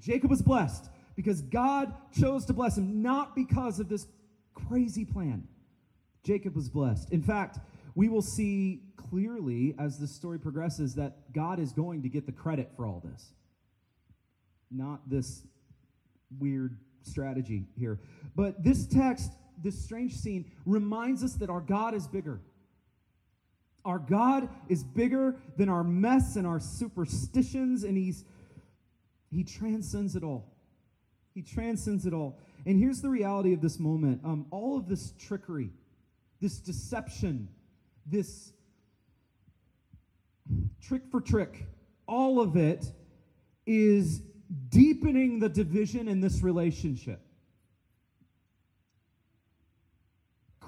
Jacob 0.00 0.30
was 0.30 0.42
blessed 0.42 0.88
because 1.14 1.42
God 1.42 1.92
chose 2.18 2.44
to 2.46 2.52
bless 2.52 2.76
him, 2.76 3.02
not 3.02 3.34
because 3.34 3.80
of 3.80 3.88
this 3.88 4.06
crazy 4.54 5.04
plan. 5.04 5.48
Jacob 6.22 6.54
was 6.54 6.68
blessed. 6.68 7.10
In 7.12 7.22
fact, 7.22 7.58
we 7.94 8.08
will 8.08 8.22
see 8.22 8.82
clearly 8.96 9.74
as 9.78 9.98
the 9.98 10.06
story 10.06 10.38
progresses 10.38 10.94
that 10.96 11.32
God 11.32 11.58
is 11.58 11.72
going 11.72 12.02
to 12.02 12.08
get 12.08 12.26
the 12.26 12.32
credit 12.32 12.70
for 12.76 12.86
all 12.86 13.02
this, 13.04 13.32
not 14.70 15.08
this 15.08 15.42
weird 16.38 16.76
strategy 17.02 17.64
here. 17.78 18.00
But 18.34 18.62
this 18.62 18.86
text, 18.86 19.32
this 19.62 19.82
strange 19.82 20.14
scene, 20.14 20.50
reminds 20.66 21.22
us 21.24 21.34
that 21.34 21.48
our 21.48 21.60
God 21.60 21.94
is 21.94 22.06
bigger. 22.06 22.40
Our 23.84 24.00
God 24.00 24.48
is 24.68 24.82
bigger 24.82 25.36
than 25.56 25.68
our 25.68 25.84
mess 25.84 26.36
and 26.36 26.46
our 26.46 26.58
superstitions, 26.58 27.84
and 27.84 27.96
He's 27.96 28.24
He 29.30 29.44
transcends 29.44 30.16
it 30.16 30.22
all. 30.22 30.52
He 31.34 31.42
transcends 31.42 32.06
it 32.06 32.12
all. 32.12 32.38
And 32.64 32.78
here's 32.78 33.00
the 33.00 33.10
reality 33.10 33.52
of 33.52 33.60
this 33.60 33.78
moment 33.78 34.20
um, 34.24 34.46
all 34.50 34.76
of 34.76 34.88
this 34.88 35.12
trickery, 35.18 35.70
this 36.40 36.58
deception, 36.58 37.48
this 38.06 38.52
trick 40.80 41.02
for 41.10 41.20
trick, 41.20 41.64
all 42.06 42.40
of 42.40 42.56
it 42.56 42.86
is 43.66 44.22
deepening 44.68 45.40
the 45.40 45.48
division 45.48 46.08
in 46.08 46.20
this 46.20 46.42
relationship. 46.42 47.20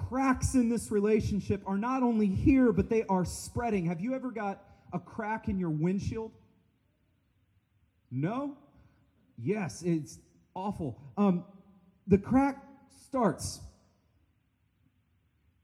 cracks 0.09 0.55
in 0.55 0.69
this 0.69 0.91
relationship 0.91 1.61
are 1.67 1.77
not 1.77 2.01
only 2.01 2.25
here, 2.25 2.71
but 2.71 2.89
they 2.89 3.03
are 3.09 3.23
spreading. 3.23 3.85
Have 3.85 4.01
you 4.01 4.15
ever 4.15 4.31
got 4.31 4.63
a 4.91 4.99
crack 4.99 5.47
in 5.47 5.59
your 5.59 5.69
windshield? 5.69 6.31
No? 8.11 8.57
Yes, 9.37 9.81
it's 9.83 10.19
awful. 10.55 10.99
Um, 11.17 11.45
the 12.07 12.17
crack 12.17 12.63
starts. 13.05 13.59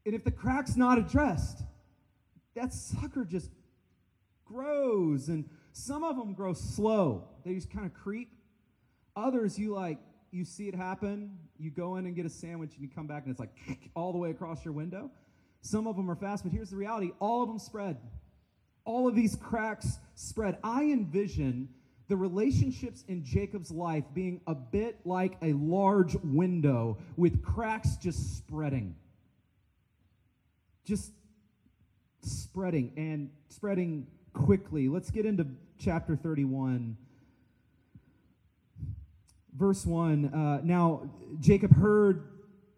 And 0.06 0.14
if 0.14 0.24
the 0.24 0.32
crack's 0.32 0.75
not 0.75 0.98
addressed, 0.98 1.64
that 2.56 2.74
sucker 2.74 3.25
just 3.25 3.50
grows. 4.46 5.30
And 5.30 5.50
some 5.74 6.04
of 6.04 6.16
them 6.16 6.34
grow 6.34 6.54
slow, 6.54 7.28
they 7.44 7.56
just 7.56 7.72
kind 7.72 7.86
of 7.86 7.94
creep. 7.94 8.32
Others, 9.16 9.58
you 9.58 9.74
like 9.74 9.98
you 10.36 10.44
see 10.44 10.68
it 10.68 10.75
happen, 10.75 11.38
you 11.58 11.72
go 11.72 11.96
in 11.96 12.06
and 12.06 12.16
get 12.16 12.25
a 12.25 12.30
sandwich 12.30 12.74
and 12.74 12.82
you 12.82 12.90
come 12.94 13.08
back 13.08 13.24
and 13.24 13.32
it's 13.32 13.40
like 13.40 13.56
all 13.96 14.12
the 14.12 14.18
way 14.18 14.32
across 14.32 14.66
your 14.66 14.74
window. 14.74 15.10
Some 15.62 15.88
of 15.88 15.96
them 15.96 16.12
are 16.12 16.16
fast, 16.16 16.44
but 16.44 16.52
here's 16.52 16.70
the 16.70 16.75
reality 16.75 17.12
all 17.20 17.42
of 17.42 17.50
them 17.50 17.58
spread. 17.58 17.98
All 18.84 19.08
of 19.08 19.16
these 19.16 19.36
cracks 19.36 19.98
spread. 20.14 20.58
I 20.64 20.84
envision 20.84 21.70
the 22.07 22.15
relationships 22.15 23.03
in 23.07 23.24
Jacob's 23.24 23.71
life 23.71 24.03
being 24.13 24.41
a 24.47 24.55
bit 24.55 25.00
like 25.05 25.38
a 25.41 25.53
large 25.53 26.15
window 26.24 26.97
with 27.17 27.43
cracks 27.43 27.97
just 27.97 28.38
spreading. 28.38 28.95
Just 30.85 31.12
spreading 32.21 32.93
and 32.95 33.29
spreading 33.50 34.07
quickly. 34.33 34.88
Let's 34.88 35.09
get 35.09 35.25
into 35.25 35.47
chapter 35.79 36.15
31 36.15 36.97
verse 39.55 39.85
1 39.85 40.25
uh, 40.25 40.62
Now 40.63 41.09
Jacob 41.39 41.75
heard 41.75 42.27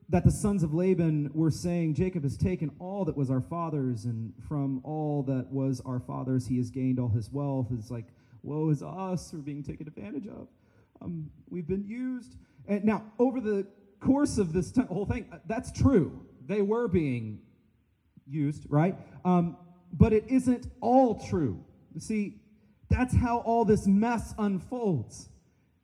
that 0.09 0.23
the 0.23 0.31
sons 0.31 0.63
of 0.63 0.73
Laban 0.73 1.29
were 1.33 1.51
saying, 1.51 1.93
Jacob 1.93 2.23
has 2.23 2.37
taken 2.37 2.71
all 2.79 3.03
that 3.05 3.17
was 3.17 3.29
our 3.29 3.41
father's, 3.41 4.05
and 4.05 4.33
from 4.47 4.79
all 4.85 5.21
that 5.23 5.51
was 5.51 5.81
our 5.85 5.99
father's, 5.99 6.47
he 6.47 6.57
has 6.57 6.69
gained 6.69 6.97
all 6.97 7.09
his 7.09 7.29
wealth. 7.29 7.67
It's 7.77 7.91
like, 7.91 8.05
woe 8.47 8.69
is 8.69 8.81
us, 8.81 9.31
we're 9.33 9.39
being 9.39 9.63
taken 9.63 9.87
advantage 9.87 10.27
of. 10.27 10.47
Um, 11.01 11.29
we've 11.49 11.67
been 11.67 11.85
used. 11.85 12.35
And 12.67 12.83
now, 12.83 13.03
over 13.19 13.39
the 13.39 13.67
course 13.99 14.37
of 14.37 14.53
this 14.53 14.71
t- 14.71 14.81
whole 14.81 15.05
thing, 15.05 15.27
uh, 15.31 15.37
that's 15.45 15.71
true. 15.71 16.19
They 16.45 16.61
were 16.61 16.87
being 16.87 17.39
used, 18.25 18.65
right? 18.69 18.95
Um, 19.25 19.57
but 19.93 20.13
it 20.13 20.25
isn't 20.27 20.67
all 20.81 21.15
true. 21.15 21.63
You 21.93 21.99
see, 21.99 22.35
that's 22.89 23.15
how 23.15 23.39
all 23.39 23.65
this 23.65 23.85
mess 23.85 24.33
unfolds. 24.37 25.29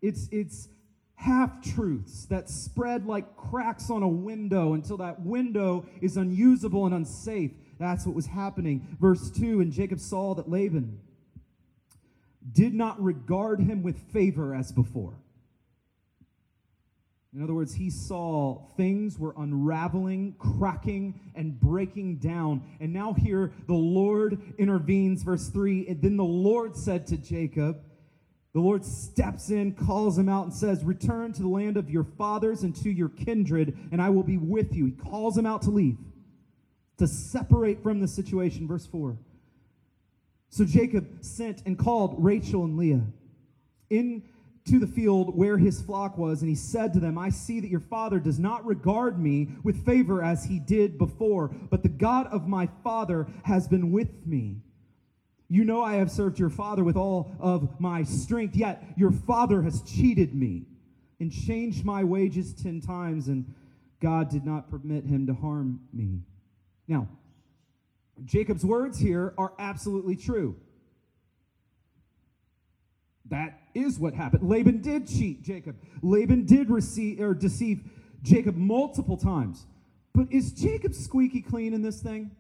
It's, 0.02 0.28
it's 0.32 0.70
half 1.16 1.62
truths 1.62 2.26
that 2.26 2.50
spread 2.50 3.06
like 3.06 3.38
cracks 3.38 3.90
on 3.90 4.04
a 4.04 4.08
window 4.08 4.74
until 4.74 4.98
that 4.98 5.22
window 5.22 5.86
is 6.02 6.18
unusable 6.18 6.86
and 6.86 6.96
unsafe. 6.96 7.52
That's 7.80 8.06
what 8.06 8.16
was 8.16 8.26
happening. 8.26 8.98
Verse 9.00 9.32
2 9.32 9.62
And 9.62 9.72
Jacob 9.72 10.00
saw 10.00 10.34
that 10.36 10.50
Laban 10.50 11.00
did 12.52 12.74
not 12.74 13.02
regard 13.02 13.60
him 13.60 13.84
with 13.84 13.98
favor 14.12 14.54
as 14.54 14.72
before. 14.72 15.18
In 17.36 17.42
other 17.42 17.56
words, 17.56 17.74
he 17.74 17.90
saw 17.90 18.68
things 18.78 19.18
were 19.18 19.34
unraveling, 19.38 20.36
cracking, 20.38 21.20
and 21.34 21.60
breaking 21.60 22.18
down. 22.18 22.64
And 22.80 22.94
now 22.94 23.14
here 23.14 23.52
the 23.66 23.74
Lord 23.74 24.40
intervenes, 24.60 25.24
verse 25.24 25.50
3. 25.50 25.88
And 25.88 26.02
then 26.02 26.16
the 26.16 26.24
Lord 26.24 26.76
said 26.76 27.08
to 27.08 27.18
Jacob, 27.18 27.82
the 28.54 28.60
Lord 28.60 28.86
steps 28.86 29.50
in, 29.50 29.74
calls 29.74 30.16
him 30.16 30.30
out, 30.30 30.46
and 30.46 30.54
says, 30.54 30.84
Return 30.84 31.34
to 31.34 31.42
the 31.42 31.48
land 31.48 31.76
of 31.76 31.90
your 31.90 32.04
fathers 32.04 32.62
and 32.62 32.76
to 32.84 32.92
your 32.92 33.10
kindred, 33.10 33.76
and 33.92 34.00
I 34.00 34.10
will 34.10 34.22
be 34.22 34.38
with 34.38 34.76
you. 34.76 34.86
He 34.86 34.92
calls 34.92 35.36
him 35.36 35.48
out 35.48 35.64
to 35.64 35.72
leave, 35.72 35.98
to 37.00 37.08
separate 37.08 37.82
from 37.82 38.00
the 38.00 38.08
situation. 38.08 38.68
Verse 38.68 38.86
4. 38.86 39.18
So 40.54 40.66
Jacob 40.66 41.08
sent 41.22 41.64
and 41.66 41.80
called 41.80 42.14
Rachel 42.20 42.64
and 42.64 42.78
Leah 42.78 43.02
into 43.90 44.22
the 44.80 44.86
field 44.86 45.36
where 45.36 45.58
his 45.58 45.82
flock 45.82 46.16
was, 46.16 46.42
and 46.42 46.50
he 46.50 46.54
said 46.54 46.94
to 46.94 47.00
them, 47.00 47.18
I 47.18 47.30
see 47.30 47.60
that 47.60 47.72
your 47.72 47.80
father 47.80 48.20
does 48.20 48.38
not 48.38 48.64
regard 48.64 49.20
me 49.20 49.50
with 49.64 49.84
favor 49.84 50.24
as 50.24 50.46
he 50.46 50.60
did 50.60 51.00
before, 51.00 51.48
but 51.48 51.82
the 51.82 51.90
God 51.90 52.28
of 52.28 52.48
my 52.48 52.70
father 52.84 53.26
has 53.46 53.68
been 53.68 53.92
with 53.92 54.28
me. 54.28 54.58
You 55.50 55.64
know 55.64 55.82
I 55.82 55.96
have 55.96 56.12
served 56.12 56.38
your 56.38 56.52
father 56.52 56.84
with 56.84 56.98
all 56.98 57.36
of 57.40 57.80
my 57.80 58.04
strength, 58.04 58.56
yet 58.56 58.84
your 58.96 59.12
father 59.12 59.64
has 59.64 59.82
cheated 59.82 60.36
me 60.36 60.68
and 61.20 61.32
changed 61.32 61.84
my 61.84 62.04
wages 62.04 62.54
ten 62.54 62.80
times, 62.80 63.28
and 63.28 63.52
God 64.00 64.30
did 64.30 64.46
not 64.46 64.70
permit 64.70 65.06
him 65.06 65.26
to 65.26 65.34
harm 65.34 65.80
me. 65.92 66.20
Now, 66.88 67.08
Jacob's 68.26 68.66
words 68.66 69.00
here 69.00 69.34
are 69.38 69.54
absolutely 69.60 70.16
true. 70.16 70.56
That 73.30 73.60
is 73.74 74.00
what 74.00 74.14
happened. 74.14 74.48
Laban 74.48 74.82
did 74.82 75.08
cheat 75.08 75.44
Jacob. 75.44 75.78
Laban 76.02 76.46
did 76.46 76.70
receive 76.70 77.20
or 77.20 77.34
deceive 77.34 77.82
Jacob 78.22 78.56
multiple 78.56 79.18
times. 79.18 79.66
But 80.14 80.32
is 80.32 80.52
Jacob 80.52 80.94
squeaky 80.94 81.42
clean 81.42 81.74
in 81.74 81.82
this 81.82 82.02
thing? 82.02 82.32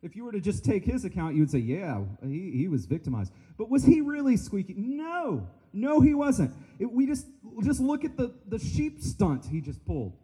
If 0.00 0.16
you 0.16 0.24
were 0.24 0.32
to 0.32 0.40
just 0.40 0.64
take 0.64 0.84
his 0.84 1.04
account, 1.04 1.34
you 1.34 1.42
would 1.42 1.50
say, 1.50 1.58
yeah, 1.58 2.02
he, 2.22 2.50
he 2.50 2.68
was 2.68 2.86
victimized. 2.86 3.32
But 3.56 3.70
was 3.70 3.84
he 3.84 4.00
really 4.00 4.36
squeaky? 4.36 4.74
No. 4.76 5.46
No, 5.72 6.00
he 6.00 6.14
wasn't. 6.14 6.52
It, 6.78 6.90
we 6.90 7.06
just 7.06 7.26
just 7.62 7.80
look 7.80 8.04
at 8.04 8.16
the, 8.16 8.34
the 8.48 8.58
sheep 8.58 9.00
stunt 9.00 9.46
he 9.46 9.60
just 9.60 9.84
pulled. 9.86 10.14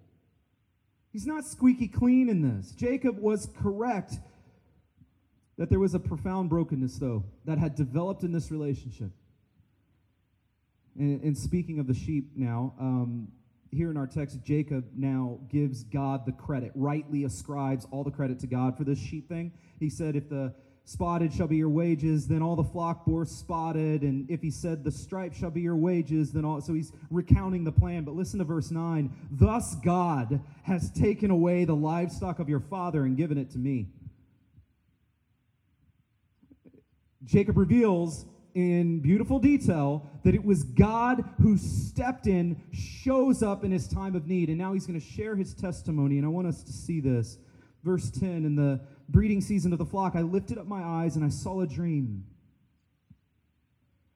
He's 1.13 1.27
not 1.27 1.45
squeaky 1.45 1.89
clean 1.89 2.29
in 2.29 2.43
this. 2.43 2.73
Jacob 2.73 3.19
was 3.19 3.49
correct 3.61 4.19
that 5.57 5.69
there 5.71 5.81
was 5.81 5.95
a 5.95 5.99
profound 5.99 6.51
brokenness, 6.51 6.99
though, 6.99 7.25
that 7.45 7.59
had 7.59 7.75
developed 7.75 8.23
in 8.23 8.33
this 8.33 8.51
relationship. 8.51 9.11
And, 10.97 11.23
and 11.23 11.37
speaking 11.37 11.79
of 11.79 11.87
the 11.87 11.95
sheep 11.95 12.31
now, 12.37 12.75
um, 12.79 13.29
here 13.71 13.91
in 13.91 13.97
our 13.97 14.07
text, 14.07 14.43
Jacob 14.45 14.85
now 14.97 15.39
gives 15.51 15.85
God 15.85 16.25
the 16.27 16.33
credit, 16.33 16.73
rightly 16.75 17.25
ascribes 17.25 17.87
all 17.91 18.05
the 18.05 18.11
credit 18.11 18.39
to 18.41 18.47
God 18.47 18.77
for 18.77 18.85
this 18.85 18.99
sheep 18.99 19.29
thing. 19.29 19.53
He 19.79 19.91
said, 19.91 20.17
If 20.17 20.29
the 20.29 20.55
spotted 20.89 21.31
shall 21.31 21.47
be 21.47 21.57
your 21.59 21.69
wages, 21.69 22.27
then 22.27 22.41
all 22.41 22.57
the 22.57 22.65
flock 22.65 23.05
bore 23.05 23.27
spotted. 23.27 24.01
And 24.01 24.29
if 24.31 24.41
he 24.41 24.51
said, 24.51 24.83
the 24.83 24.91
stripe 24.91 25.35
shall 25.35 25.51
be 25.51 25.61
your 25.61 25.77
wages, 25.77 26.33
then 26.33 26.47
all. 26.47 26.63
So 26.63 26.73
he's 26.73 26.93
recounting 27.11 27.63
the 27.63 27.73
plan. 27.73 28.05
But 28.05 28.15
listen 28.15 28.39
to 28.39 28.45
verse 28.47 28.71
9. 28.71 29.13
Thus 29.31 29.75
God 29.77 30.41
has 30.63 30.91
taken 30.93 31.31
away 31.31 31.67
the 31.67 31.77
livestock 31.77 32.39
of 32.39 32.49
your 32.49 32.61
father 32.61 33.05
and 33.05 33.19
given 33.19 33.37
it 33.37 33.51
to 33.51 33.59
me. 33.59 33.89
Jacob 37.23 37.59
reveals 37.59 38.25
in 38.55 39.01
beautiful 39.01 39.39
detail 39.39 40.09
that 40.25 40.35
it 40.35 40.43
was 40.43 40.65
God 40.65 41.23
who 41.43 41.59
stepped 41.59 42.27
in, 42.27 42.63
shows 42.73 43.43
up 43.43 43.63
in 43.63 43.71
his 43.71 43.87
time 43.87 44.17
of 44.17 44.27
need. 44.27 44.49
And 44.49 44.57
now 44.57 44.73
he's 44.73 44.87
going 44.87 44.99
to 44.99 45.07
share 45.07 45.37
his 45.37 45.53
testimony. 45.53 46.17
And 46.17 46.25
I 46.25 46.31
want 46.31 46.47
us 46.47 46.63
to 46.63 46.73
see 46.73 47.01
this. 47.01 47.37
Verse 47.85 48.11
10 48.11 48.47
In 48.47 48.57
the 48.57 48.81
breeding 49.09 49.41
season 49.41 49.73
of 49.73 49.79
the 49.79 49.87
flock, 49.87 50.15
I 50.15 50.23
lifted 50.23 50.59
up 50.59 50.67
my 50.67 50.83
eyes 50.83 51.17
and 51.17 51.25
I 51.25 51.29
saw 51.29 51.61
a 51.61 51.67
dream. 51.67 52.25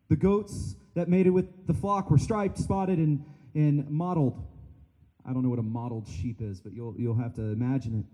The 0.09 0.17
goats 0.17 0.77
that 0.95 1.09
made 1.09 1.27
it 1.27 1.31
with 1.31 1.67
the 1.67 1.75
flock 1.75 2.11
were 2.11 2.19
striped, 2.19 2.59
spotted, 2.59 2.99
and, 2.99 3.25
and 3.55 3.89
mottled. 3.91 4.45
I 5.27 5.33
don't 5.33 5.43
know 5.43 5.49
what 5.49 5.59
a 5.59 5.63
mottled 5.63 6.07
sheep 6.07 6.41
is, 6.41 6.61
but 6.61 6.73
you'll, 6.73 6.95
you'll 6.99 7.17
have 7.17 7.35
to 7.35 7.43
imagine 7.43 8.01
it. 8.01 8.05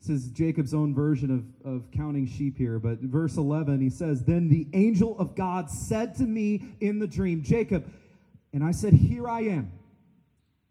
This 0.00 0.24
is 0.24 0.30
Jacob's 0.30 0.74
own 0.74 0.94
version 0.94 1.54
of, 1.64 1.74
of 1.74 1.90
counting 1.92 2.26
sheep 2.26 2.58
here, 2.58 2.80
but 2.80 2.98
verse 3.00 3.36
11, 3.36 3.80
he 3.80 3.88
says, 3.88 4.24
Then 4.24 4.48
the 4.48 4.66
angel 4.72 5.16
of 5.16 5.36
God 5.36 5.70
said 5.70 6.16
to 6.16 6.24
me 6.24 6.74
in 6.80 6.98
the 6.98 7.06
dream, 7.06 7.44
Jacob, 7.44 7.88
and 8.52 8.64
I 8.64 8.72
said, 8.72 8.94
Here 8.94 9.28
I 9.28 9.42
am. 9.42 9.70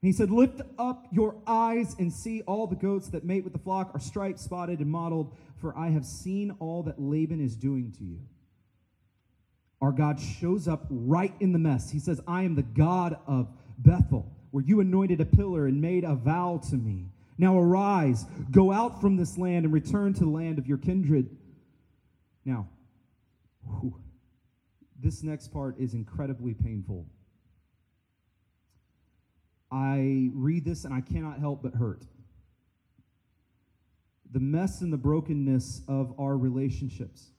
And 0.01 0.07
he 0.07 0.13
said, 0.13 0.31
Lift 0.31 0.61
up 0.79 1.07
your 1.11 1.35
eyes 1.45 1.95
and 1.99 2.11
see 2.11 2.41
all 2.43 2.65
the 2.65 2.75
goats 2.75 3.09
that 3.09 3.23
mate 3.23 3.43
with 3.43 3.53
the 3.53 3.59
flock 3.59 3.91
are 3.93 3.99
striped, 3.99 4.39
spotted, 4.39 4.79
and 4.79 4.89
mottled, 4.89 5.35
for 5.57 5.77
I 5.77 5.89
have 5.89 6.05
seen 6.05 6.55
all 6.59 6.81
that 6.83 6.99
Laban 6.99 7.39
is 7.39 7.55
doing 7.55 7.91
to 7.99 8.03
you. 8.03 8.19
Our 9.79 9.91
God 9.91 10.19
shows 10.19 10.67
up 10.67 10.85
right 10.89 11.33
in 11.39 11.53
the 11.53 11.59
mess. 11.59 11.91
He 11.91 11.99
says, 11.99 12.19
I 12.27 12.43
am 12.43 12.55
the 12.55 12.63
God 12.63 13.17
of 13.27 13.47
Bethel, 13.77 14.31
where 14.51 14.63
you 14.63 14.79
anointed 14.79 15.21
a 15.21 15.25
pillar 15.25 15.67
and 15.67 15.81
made 15.81 16.03
a 16.03 16.15
vow 16.15 16.61
to 16.69 16.75
me. 16.75 17.11
Now 17.37 17.57
arise, 17.59 18.25
go 18.51 18.71
out 18.71 19.01
from 19.01 19.17
this 19.17 19.37
land 19.37 19.65
and 19.65 19.73
return 19.73 20.13
to 20.13 20.19
the 20.21 20.29
land 20.29 20.59
of 20.59 20.67
your 20.67 20.77
kindred. 20.77 21.35
Now, 22.45 22.69
whew, 23.65 23.99
this 24.99 25.23
next 25.23 25.47
part 25.47 25.79
is 25.79 25.93
incredibly 25.93 26.53
painful 26.53 27.07
I 29.71 30.29
read 30.33 30.65
this 30.65 30.83
and 30.83 30.93
I 30.93 31.01
cannot 31.01 31.39
help 31.39 31.63
but 31.63 31.75
hurt. 31.75 32.03
The 34.31 34.39
mess 34.39 34.81
and 34.81 34.91
the 34.91 34.97
brokenness 34.97 35.81
of 35.87 36.13
our 36.19 36.37
relationships. 36.37 37.31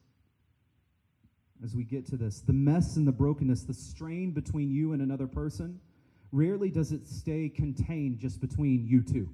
As 1.63 1.77
we 1.77 1.85
get 1.85 2.07
to 2.09 2.17
this, 2.17 2.41
the 2.41 2.53
mess 2.53 2.97
and 2.97 3.07
the 3.07 3.13
brokenness, 3.13 3.63
the 3.63 3.75
strain 3.75 4.33
between 4.33 4.71
you 4.71 4.93
and 4.93 5.03
another 5.03 5.27
person, 5.27 5.81
rarely 6.33 6.71
does 6.71 6.93
it 6.93 7.07
stay 7.07 7.49
contained 7.49 8.19
just 8.19 8.41
between 8.41 8.87
you 8.87 9.03
two. 9.03 9.29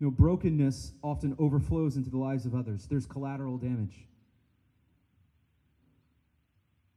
You 0.00 0.06
know, 0.06 0.10
brokenness 0.10 0.92
often 1.02 1.36
overflows 1.38 1.96
into 1.96 2.08
the 2.08 2.16
lives 2.16 2.46
of 2.46 2.54
others. 2.54 2.86
There's 2.86 3.06
collateral 3.06 3.58
damage. 3.58 4.06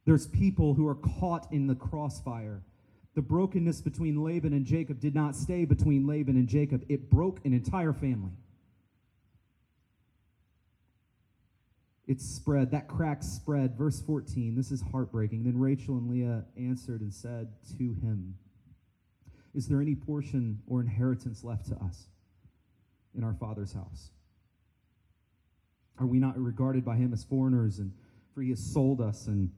There's 0.04 0.26
people 0.26 0.74
who 0.74 0.86
are 0.86 0.96
caught 0.96 1.50
in 1.52 1.66
the 1.66 1.74
crossfire. 1.74 2.62
The 3.14 3.22
brokenness 3.22 3.80
between 3.80 4.22
Laban 4.22 4.52
and 4.52 4.66
Jacob 4.66 5.00
did 5.00 5.14
not 5.14 5.34
stay 5.36 5.64
between 5.64 6.06
Laban 6.06 6.36
and 6.36 6.48
Jacob, 6.48 6.84
it 6.88 7.10
broke 7.10 7.44
an 7.44 7.52
entire 7.52 7.92
family. 7.92 8.32
It 12.06 12.20
spread, 12.20 12.72
that 12.72 12.86
crack 12.86 13.22
spread. 13.22 13.78
Verse 13.78 14.02
14, 14.02 14.54
this 14.54 14.70
is 14.70 14.82
heartbreaking. 14.92 15.44
Then 15.44 15.58
Rachel 15.58 15.96
and 15.96 16.10
Leah 16.10 16.44
answered 16.58 17.00
and 17.00 17.14
said 17.14 17.48
to 17.78 17.94
him, 17.94 18.36
Is 19.54 19.68
there 19.68 19.80
any 19.80 19.94
portion 19.94 20.60
or 20.66 20.82
inheritance 20.82 21.42
left 21.42 21.66
to 21.68 21.76
us 21.76 22.08
in 23.16 23.24
our 23.24 23.32
father's 23.32 23.72
house? 23.72 24.10
Are 25.98 26.06
we 26.06 26.18
not 26.18 26.38
regarded 26.38 26.84
by 26.84 26.96
him 26.96 27.14
as 27.14 27.24
foreigners? 27.24 27.78
And 27.78 27.92
for 28.34 28.42
he 28.42 28.50
has 28.50 28.60
sold 28.60 29.00
us 29.00 29.26
and 29.28 29.50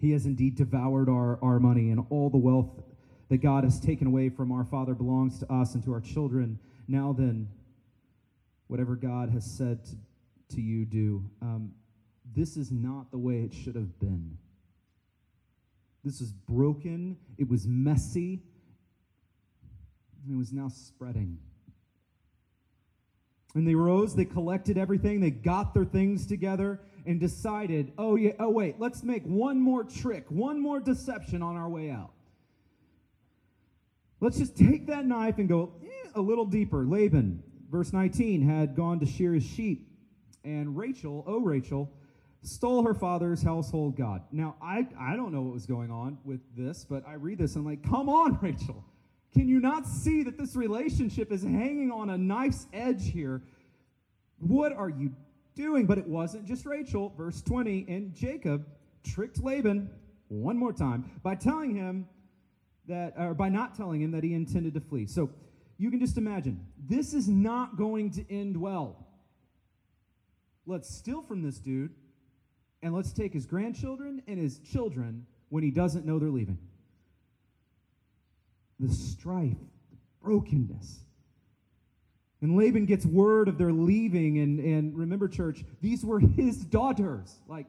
he 0.00 0.12
has 0.12 0.26
indeed 0.26 0.56
devoured 0.56 1.08
our, 1.08 1.38
our 1.42 1.60
money, 1.60 1.90
and 1.90 2.04
all 2.10 2.30
the 2.30 2.38
wealth 2.38 2.82
that 3.28 3.38
God 3.38 3.64
has 3.64 3.78
taken 3.78 4.06
away 4.06 4.28
from 4.28 4.50
our 4.50 4.64
Father 4.64 4.94
belongs 4.94 5.38
to 5.40 5.52
us 5.52 5.74
and 5.74 5.84
to 5.84 5.92
our 5.92 6.00
children. 6.00 6.58
Now 6.88 7.12
then, 7.12 7.48
whatever 8.66 8.96
God 8.96 9.30
has 9.30 9.44
said 9.44 9.84
to, 9.84 9.96
to 10.56 10.60
you, 10.60 10.84
do. 10.84 11.24
Um, 11.42 11.72
this 12.34 12.56
is 12.56 12.72
not 12.72 13.10
the 13.10 13.18
way 13.18 13.40
it 13.40 13.52
should 13.52 13.74
have 13.74 13.98
been. 14.00 14.38
This 16.04 16.20
was 16.20 16.32
broken, 16.32 17.16
it 17.36 17.48
was 17.48 17.66
messy, 17.66 18.42
and 20.24 20.34
it 20.34 20.38
was 20.38 20.52
now 20.52 20.68
spreading. 20.68 21.38
And 23.54 23.66
they 23.66 23.74
rose, 23.74 24.14
they 24.14 24.24
collected 24.24 24.78
everything, 24.78 25.20
they 25.20 25.30
got 25.30 25.74
their 25.74 25.84
things 25.84 26.26
together, 26.26 26.80
and 27.06 27.20
decided, 27.20 27.92
oh, 27.98 28.16
yeah, 28.16 28.32
oh, 28.38 28.50
wait, 28.50 28.76
let's 28.78 29.02
make 29.02 29.24
one 29.24 29.60
more 29.60 29.84
trick, 29.84 30.24
one 30.28 30.60
more 30.60 30.80
deception 30.80 31.42
on 31.42 31.56
our 31.56 31.68
way 31.68 31.90
out. 31.90 32.10
Let's 34.20 34.38
just 34.38 34.56
take 34.56 34.86
that 34.88 35.06
knife 35.06 35.38
and 35.38 35.48
go 35.48 35.72
eh, 35.82 36.10
a 36.14 36.20
little 36.20 36.44
deeper. 36.44 36.84
Laban, 36.84 37.42
verse 37.70 37.92
19, 37.92 38.42
had 38.42 38.76
gone 38.76 39.00
to 39.00 39.06
shear 39.06 39.34
his 39.34 39.44
sheep, 39.44 39.88
and 40.44 40.76
Rachel, 40.76 41.24
oh, 41.26 41.40
Rachel, 41.40 41.90
stole 42.42 42.84
her 42.84 42.94
father's 42.94 43.42
household 43.42 43.96
god. 43.96 44.22
Now, 44.32 44.56
I, 44.62 44.86
I 44.98 45.16
don't 45.16 45.32
know 45.32 45.42
what 45.42 45.52
was 45.54 45.66
going 45.66 45.90
on 45.90 46.18
with 46.24 46.40
this, 46.56 46.86
but 46.88 47.06
I 47.06 47.14
read 47.14 47.38
this 47.38 47.56
and 47.56 47.64
I'm 47.64 47.70
like, 47.70 47.82
come 47.82 48.08
on, 48.08 48.38
Rachel. 48.42 48.84
Can 49.32 49.48
you 49.48 49.60
not 49.60 49.86
see 49.86 50.22
that 50.24 50.36
this 50.36 50.56
relationship 50.56 51.30
is 51.30 51.42
hanging 51.42 51.90
on 51.92 52.10
a 52.10 52.18
knife's 52.18 52.66
edge 52.72 53.10
here? 53.10 53.42
What 54.38 54.72
are 54.72 54.88
you 54.88 55.12
doing? 55.54 55.86
But 55.86 55.98
it 55.98 56.06
wasn't 56.06 56.46
just 56.46 56.66
Rachel. 56.66 57.12
Verse 57.16 57.42
20 57.42 57.86
and 57.88 58.14
Jacob 58.14 58.66
tricked 59.04 59.42
Laban 59.42 59.90
one 60.28 60.56
more 60.56 60.72
time 60.72 61.10
by 61.22 61.34
telling 61.34 61.74
him 61.74 62.06
that, 62.86 63.14
or 63.18 63.34
by 63.34 63.48
not 63.48 63.76
telling 63.76 64.00
him 64.00 64.10
that 64.12 64.24
he 64.24 64.34
intended 64.34 64.74
to 64.74 64.80
flee. 64.80 65.06
So 65.06 65.30
you 65.78 65.90
can 65.90 66.00
just 66.00 66.18
imagine, 66.18 66.66
this 66.86 67.14
is 67.14 67.28
not 67.28 67.76
going 67.76 68.10
to 68.12 68.32
end 68.32 68.56
well. 68.56 69.06
Let's 70.66 70.94
steal 70.94 71.22
from 71.22 71.42
this 71.42 71.58
dude 71.58 71.94
and 72.82 72.94
let's 72.94 73.12
take 73.12 73.32
his 73.32 73.46
grandchildren 73.46 74.22
and 74.26 74.38
his 74.38 74.58
children 74.58 75.26
when 75.48 75.62
he 75.62 75.70
doesn't 75.70 76.06
know 76.06 76.18
they're 76.18 76.30
leaving. 76.30 76.58
The 78.78 78.92
strife, 78.92 79.58
the 79.90 79.96
brokenness. 80.22 81.00
And 82.42 82.56
Laban 82.56 82.86
gets 82.86 83.04
word 83.04 83.48
of 83.48 83.58
their 83.58 83.72
leaving, 83.72 84.38
and, 84.38 84.60
and 84.60 84.96
remember, 84.96 85.28
church, 85.28 85.62
these 85.82 86.04
were 86.04 86.20
his 86.20 86.56
daughters, 86.64 87.40
like 87.46 87.66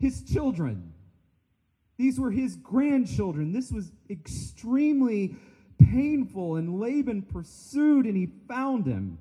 his 0.00 0.22
children. 0.22 0.94
These 1.98 2.18
were 2.18 2.30
his 2.30 2.56
grandchildren. 2.56 3.52
This 3.52 3.70
was 3.70 3.92
extremely 4.08 5.36
painful, 5.78 6.56
and 6.56 6.80
Laban 6.80 7.22
pursued 7.22 8.06
and 8.06 8.16
he 8.16 8.28
found 8.46 8.86
him. 8.86 9.18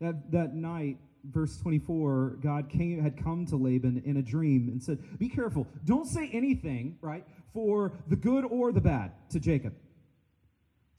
That, 0.00 0.30
that 0.32 0.54
night, 0.54 0.98
verse 1.24 1.58
24, 1.58 2.38
God 2.42 2.68
came, 2.68 3.00
had 3.00 3.22
come 3.22 3.46
to 3.46 3.56
Laban 3.56 4.02
in 4.04 4.16
a 4.16 4.22
dream 4.22 4.68
and 4.68 4.82
said, 4.82 4.98
Be 5.18 5.28
careful. 5.28 5.66
Don't 5.84 6.06
say 6.06 6.30
anything, 6.32 6.98
right, 7.00 7.24
for 7.52 7.92
the 8.08 8.16
good 8.16 8.44
or 8.44 8.72
the 8.72 8.80
bad 8.80 9.12
to 9.30 9.40
Jacob. 9.40 9.74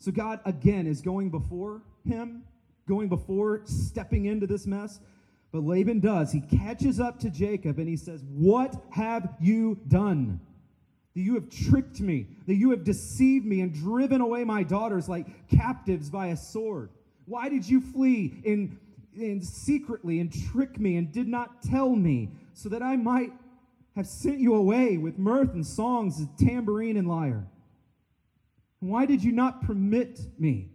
So 0.05 0.11
God, 0.11 0.39
again, 0.45 0.85
is 0.85 1.01
going 1.01 1.31
before 1.31 1.81
him, 2.07 2.43
going 2.87 3.09
before 3.09 3.63
stepping 3.65 4.25
into 4.25 4.45
this 4.45 4.67
mess. 4.67 4.99
But 5.51 5.63
Laban 5.63 5.99
does. 5.99 6.31
He 6.31 6.41
catches 6.41 6.99
up 6.99 7.19
to 7.21 7.31
Jacob 7.31 7.79
and 7.79 7.89
he 7.89 7.97
says, 7.97 8.23
What 8.29 8.75
have 8.91 9.33
you 9.39 9.79
done? 9.87 10.39
That 11.15 11.21
you 11.21 11.33
have 11.33 11.49
tricked 11.49 12.01
me, 12.01 12.27
that 12.45 12.53
you 12.53 12.69
have 12.69 12.83
deceived 12.83 13.47
me 13.47 13.61
and 13.61 13.73
driven 13.73 14.21
away 14.21 14.43
my 14.43 14.61
daughters 14.61 15.09
like 15.09 15.25
captives 15.49 16.11
by 16.11 16.27
a 16.27 16.37
sword. 16.37 16.91
Why 17.25 17.49
did 17.49 17.67
you 17.67 17.81
flee 17.81 18.43
in 18.43 18.77
and 19.17 19.43
secretly 19.43 20.19
and 20.19 20.31
trick 20.51 20.79
me 20.79 20.97
and 20.97 21.11
did 21.11 21.27
not 21.27 21.63
tell 21.63 21.95
me, 21.95 22.29
so 22.53 22.69
that 22.69 22.83
I 22.83 22.95
might 22.95 23.31
have 23.95 24.05
sent 24.05 24.39
you 24.39 24.53
away 24.53 24.97
with 24.97 25.17
mirth 25.17 25.55
and 25.55 25.65
songs, 25.65 26.21
tambourine 26.37 26.95
and 26.95 27.07
lyre. 27.07 27.47
Why 28.87 29.05
did 29.05 29.23
you 29.23 29.31
not 29.31 29.61
permit 29.61 30.19
me 30.37 30.69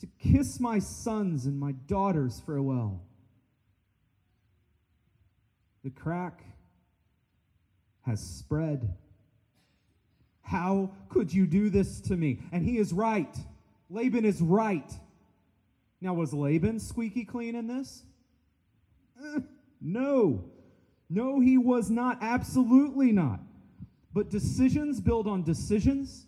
to 0.00 0.06
kiss 0.18 0.60
my 0.60 0.78
sons 0.78 1.46
and 1.46 1.58
my 1.58 1.72
daughters 1.72 2.40
farewell? 2.44 3.02
The 5.84 5.90
crack 5.90 6.42
has 8.02 8.20
spread. 8.20 8.94
How 10.42 10.90
could 11.08 11.32
you 11.32 11.46
do 11.46 11.70
this 11.70 12.00
to 12.02 12.16
me? 12.16 12.40
And 12.52 12.64
he 12.64 12.78
is 12.78 12.92
right. 12.92 13.34
Laban 13.90 14.24
is 14.24 14.40
right. 14.40 14.90
Now, 16.00 16.14
was 16.14 16.32
Laban 16.32 16.78
squeaky 16.78 17.24
clean 17.24 17.54
in 17.54 17.66
this? 17.66 18.02
Eh, 19.22 19.40
no. 19.80 20.44
No, 21.10 21.40
he 21.40 21.58
was 21.58 21.90
not. 21.90 22.18
Absolutely 22.20 23.12
not. 23.12 23.40
But 24.12 24.30
decisions 24.30 25.00
build 25.00 25.26
on 25.26 25.42
decisions, 25.42 26.27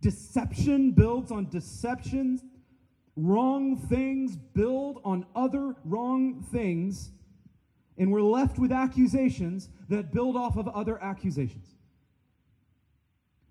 deception 0.00 0.92
builds 0.92 1.30
on 1.30 1.48
deceptions, 1.48 2.42
wrong 3.16 3.76
things 3.76 4.36
build 4.36 5.00
on 5.04 5.26
other 5.34 5.74
wrong 5.84 6.42
things, 6.52 7.10
and 7.98 8.10
we're 8.10 8.22
left 8.22 8.58
with 8.58 8.72
accusations 8.72 9.68
that 9.88 10.12
build 10.12 10.36
off 10.36 10.56
of 10.56 10.68
other 10.68 11.02
accusations. 11.02 11.66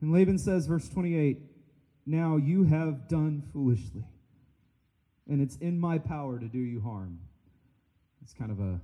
And 0.01 0.11
Laban 0.11 0.39
says, 0.39 0.65
verse 0.65 0.87
28, 0.89 1.39
Now 2.05 2.37
you 2.37 2.63
have 2.63 3.07
done 3.07 3.43
foolishly 3.53 4.05
and 5.29 5.41
it's 5.41 5.55
in 5.57 5.79
my 5.79 5.99
power 5.99 6.39
to 6.39 6.47
do 6.47 6.57
you 6.57 6.81
harm. 6.81 7.19
It's 8.21 8.33
kind 8.33 8.51
of 8.51 8.59
a, 8.59 8.81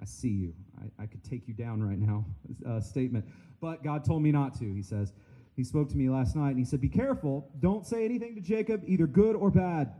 I 0.00 0.04
see 0.04 0.28
you. 0.28 0.54
I, 0.80 1.02
I 1.02 1.06
could 1.06 1.24
take 1.24 1.48
you 1.48 1.54
down 1.54 1.82
right 1.82 1.98
now 1.98 2.24
uh, 2.66 2.80
statement. 2.80 3.26
But 3.60 3.82
God 3.82 4.04
told 4.04 4.22
me 4.22 4.32
not 4.32 4.56
to, 4.60 4.72
he 4.72 4.82
says. 4.82 5.12
He 5.56 5.62
spoke 5.62 5.88
to 5.90 5.96
me 5.96 6.08
last 6.08 6.34
night 6.34 6.50
and 6.50 6.58
he 6.58 6.64
said, 6.64 6.80
Be 6.80 6.88
careful. 6.88 7.48
Don't 7.60 7.86
say 7.86 8.04
anything 8.04 8.34
to 8.34 8.40
Jacob, 8.40 8.82
either 8.86 9.06
good 9.06 9.36
or 9.36 9.50
bad. 9.50 9.92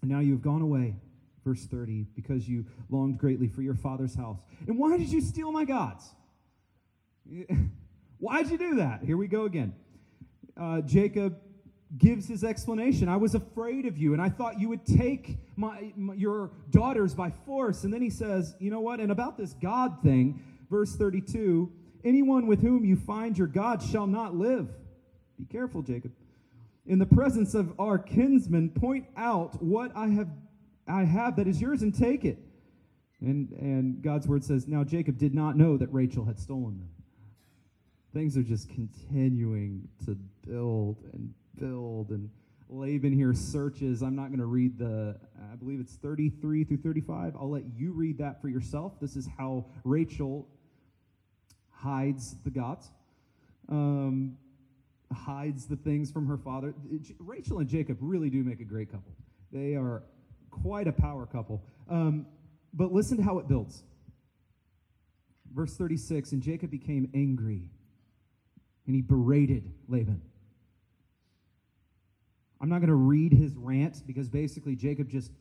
And 0.00 0.10
now 0.10 0.20
you 0.20 0.32
have 0.32 0.42
gone 0.42 0.62
away. 0.62 0.96
Verse 1.44 1.64
30, 1.66 2.06
because 2.14 2.48
you 2.48 2.64
longed 2.88 3.18
greatly 3.18 3.48
for 3.48 3.62
your 3.62 3.74
father's 3.74 4.14
house. 4.14 4.38
And 4.68 4.78
why 4.78 4.96
did 4.96 5.08
you 5.08 5.20
steal 5.20 5.50
my 5.50 5.64
gods? 5.64 6.08
Why'd 8.18 8.48
you 8.48 8.58
do 8.58 8.76
that? 8.76 9.02
Here 9.02 9.16
we 9.16 9.26
go 9.26 9.44
again. 9.44 9.74
Uh, 10.56 10.82
Jacob 10.82 11.36
gives 11.98 12.28
his 12.28 12.44
explanation. 12.44 13.08
I 13.08 13.16
was 13.16 13.34
afraid 13.34 13.86
of 13.86 13.98
you, 13.98 14.12
and 14.12 14.22
I 14.22 14.28
thought 14.28 14.60
you 14.60 14.68
would 14.68 14.86
take 14.86 15.38
my, 15.56 15.92
my, 15.96 16.14
your 16.14 16.52
daughters 16.70 17.14
by 17.14 17.30
force. 17.44 17.82
And 17.82 17.92
then 17.92 18.02
he 18.02 18.10
says, 18.10 18.54
You 18.60 18.70
know 18.70 18.80
what? 18.80 19.00
And 19.00 19.10
about 19.10 19.36
this 19.36 19.52
God 19.54 20.00
thing, 20.02 20.40
verse 20.70 20.94
32 20.94 21.72
anyone 22.04 22.46
with 22.46 22.60
whom 22.60 22.84
you 22.84 22.96
find 22.96 23.36
your 23.36 23.46
God 23.46 23.82
shall 23.82 24.06
not 24.06 24.34
live. 24.34 24.68
Be 25.38 25.44
careful, 25.44 25.82
Jacob. 25.82 26.12
In 26.86 26.98
the 26.98 27.06
presence 27.06 27.54
of 27.54 27.78
our 27.78 27.98
kinsmen, 27.98 28.70
point 28.70 29.06
out 29.16 29.62
what 29.62 29.92
I 29.96 30.08
have, 30.08 30.28
I 30.88 31.04
have 31.04 31.36
that 31.36 31.46
is 31.46 31.60
yours 31.60 31.82
and 31.82 31.94
take 31.94 32.24
it. 32.24 32.38
And, 33.20 33.50
and 33.52 34.02
God's 34.02 34.26
word 34.26 34.44
says, 34.44 34.66
Now 34.66 34.82
Jacob 34.82 35.16
did 35.16 35.34
not 35.34 35.56
know 35.56 35.76
that 35.76 35.92
Rachel 35.92 36.24
had 36.24 36.38
stolen 36.38 36.78
them. 36.78 36.88
Things 38.12 38.36
are 38.36 38.42
just 38.42 38.68
continuing 38.68 39.88
to 40.04 40.16
build 40.46 40.98
and 41.12 41.32
build. 41.56 42.10
And 42.10 42.28
Laban 42.68 43.12
here 43.12 43.32
searches. 43.32 44.02
I'm 44.02 44.16
not 44.16 44.28
going 44.28 44.40
to 44.40 44.46
read 44.46 44.76
the, 44.76 45.16
I 45.52 45.56
believe 45.56 45.78
it's 45.78 45.94
33 45.94 46.64
through 46.64 46.78
35. 46.78 47.36
I'll 47.36 47.50
let 47.50 47.64
you 47.76 47.92
read 47.92 48.18
that 48.18 48.40
for 48.42 48.48
yourself. 48.48 48.94
This 49.00 49.16
is 49.16 49.28
how 49.38 49.66
Rachel 49.84 50.48
hides 51.82 52.36
the 52.44 52.50
gods, 52.50 52.90
um, 53.68 54.36
hides 55.12 55.66
the 55.66 55.76
things 55.76 56.10
from 56.10 56.26
her 56.26 56.36
father. 56.36 56.74
Rachel 57.18 57.58
and 57.58 57.68
Jacob 57.68 57.98
really 58.00 58.30
do 58.30 58.42
make 58.44 58.60
a 58.60 58.64
great 58.64 58.90
couple. 58.90 59.12
They 59.52 59.74
are 59.74 60.02
quite 60.50 60.86
a 60.86 60.92
power 60.92 61.26
couple. 61.26 61.62
Um, 61.90 62.26
but 62.72 62.92
listen 62.92 63.16
to 63.18 63.22
how 63.22 63.38
it 63.38 63.48
builds. 63.48 63.82
Verse 65.52 65.76
36 65.76 66.32
And 66.32 66.42
Jacob 66.42 66.70
became 66.70 67.10
angry, 67.14 67.70
and 68.86 68.94
he 68.94 69.02
berated 69.02 69.72
Laban. 69.88 70.22
I'm 72.60 72.68
not 72.68 72.78
going 72.78 72.88
to 72.88 72.94
read 72.94 73.32
his 73.32 73.56
rant 73.56 74.06
because 74.06 74.28
basically 74.28 74.76
Jacob 74.76 75.08
just 75.08 75.32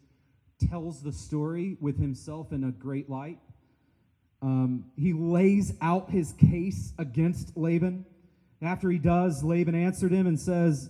tells 0.70 1.04
the 1.04 1.12
story 1.12 1.78
with 1.80 2.00
himself 2.00 2.52
in 2.52 2.64
a 2.64 2.72
great 2.72 3.10
light. 3.10 3.38
Um, 4.42 4.86
he 4.98 5.14
lays 5.14 5.74
out 5.82 6.10
his 6.10 6.34
case 6.34 6.94
against 6.98 7.56
Laban. 7.56 8.06
After 8.62 8.90
he 8.90 8.98
does, 8.98 9.44
Laban 9.44 9.76
answered 9.76 10.12
him 10.12 10.28
and 10.28 10.40
says, 10.40 10.90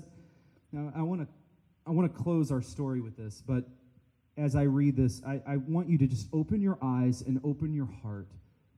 Now, 0.71 0.91
I 0.95 1.01
want 1.01 1.21
to 1.21 1.27
I 1.85 1.91
want 1.91 2.15
to 2.15 2.23
close 2.23 2.51
our 2.51 2.61
story 2.61 3.01
with 3.01 3.17
this, 3.17 3.41
but 3.45 3.65
as 4.37 4.55
I 4.55 4.63
read 4.63 4.95
this, 4.95 5.21
I, 5.25 5.41
I 5.45 5.57
want 5.57 5.89
you 5.89 5.97
to 5.97 6.07
just 6.07 6.27
open 6.31 6.61
your 6.61 6.77
eyes 6.81 7.21
and 7.21 7.41
open 7.43 7.73
your 7.73 7.89
heart 8.01 8.27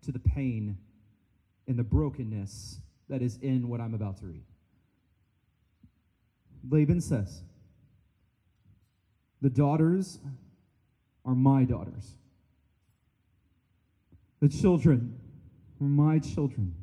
to 0.06 0.12
the 0.12 0.20
pain 0.20 0.78
and 1.68 1.78
the 1.78 1.84
brokenness 1.84 2.80
that 3.10 3.22
is 3.22 3.38
in 3.42 3.68
what 3.70 3.82
I'm 3.82 3.94
about 3.94 4.18
to 4.20 4.26
read. 4.26 4.44
Laban 6.70 7.02
says, 7.02 7.42
The 9.42 9.50
daughters 9.50 10.20
are 11.26 11.36
my 11.36 11.66
daughters. 11.66 12.18
The 14.44 14.50
children 14.50 15.18
are 15.80 15.88
my 15.88 16.20
children. 16.20 16.76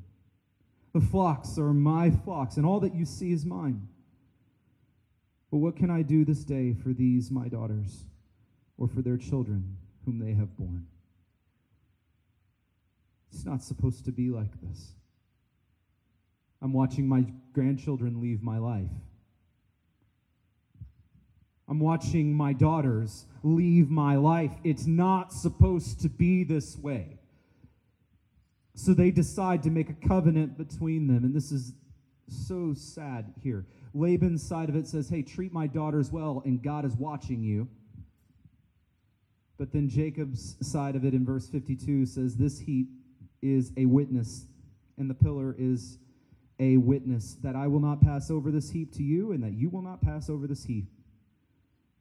The 0.95 1.01
flocks 1.03 1.59
are 1.59 1.75
my 1.75 2.11
flocks, 2.11 2.57
and 2.57 2.65
all 2.65 2.81
that 2.81 2.95
you 2.95 3.05
see 3.05 3.33
is 3.33 3.45
mine. 3.45 3.87
But 5.51 5.59
what 5.59 5.77
can 5.77 5.91
I 5.91 6.01
do 6.01 6.25
this 6.25 6.43
day 6.43 6.73
for 6.73 6.95
these 6.95 7.31
my 7.31 7.49
daughters, 7.49 8.07
or 8.79 8.89
for 8.89 9.03
their 9.03 9.19
children 9.19 9.77
whom 10.07 10.19
they 10.19 10.33
have 10.33 10.57
borne? 10.57 10.87
It's 13.31 13.45
not 13.45 13.63
supposed 13.63 14.07
to 14.07 14.11
be 14.11 14.31
like 14.31 14.59
this. 14.63 14.95
I'm 16.63 16.73
watching 16.73 17.07
my 17.07 17.27
grandchildren 17.53 18.23
leave 18.23 18.43
my 18.43 18.57
life. 18.57 18.89
I'm 21.69 21.79
watching 21.79 22.33
my 22.33 22.55
daughters 22.55 23.27
leave 23.43 23.91
my 23.91 24.17
life. 24.17 24.53
It's 24.65 24.87
not 24.87 25.35
supposed 25.35 26.01
to 26.01 26.09
be 26.09 26.43
this 26.43 26.79
way. 26.79 27.20
So 28.81 28.95
they 28.95 29.11
decide 29.11 29.63
to 29.65 29.71
make 29.71 29.91
a 29.91 30.09
covenant 30.09 30.57
between 30.57 31.07
them. 31.07 31.25
And 31.25 31.35
this 31.35 31.53
is 31.53 31.75
so 32.29 32.73
sad 32.75 33.35
here. 33.43 33.67
Laban's 33.93 34.43
side 34.43 34.69
of 34.69 34.77
it 34.77 34.87
says, 34.87 35.09
Hey, 35.09 35.23
treat 35.23 35.53
my 35.53 35.67
daughters 35.67 36.11
well, 36.11 36.43
and 36.47 36.63
God 36.63 36.85
is 36.85 36.97
watching 36.97 37.43
you. 37.43 37.69
But 39.59 39.73
then 39.73 39.89
Jacob's 39.89 40.57
side 40.63 40.97
of 40.97 41.05
it 41.05 41.13
in 41.13 41.27
verse 41.27 41.47
52 41.49 42.07
says, 42.07 42.37
This 42.37 42.59
heap 42.59 42.89
is 43.43 43.73
a 43.77 43.85
witness 43.85 44.47
and 44.97 45.11
the 45.11 45.15
pillar 45.15 45.55
is 45.59 45.99
a 46.59 46.77
witness 46.77 47.37
that 47.43 47.57
I 47.57 47.67
will 47.67 47.81
not 47.81 48.01
pass 48.01 48.31
over 48.31 48.51
this 48.51 48.71
heap 48.71 48.93
to 48.97 49.03
you, 49.03 49.33
and 49.33 49.43
that 49.43 49.55
you 49.55 49.71
will 49.71 49.81
not 49.83 50.03
pass 50.03 50.29
over 50.29 50.47
this 50.47 50.65
heap 50.65 50.85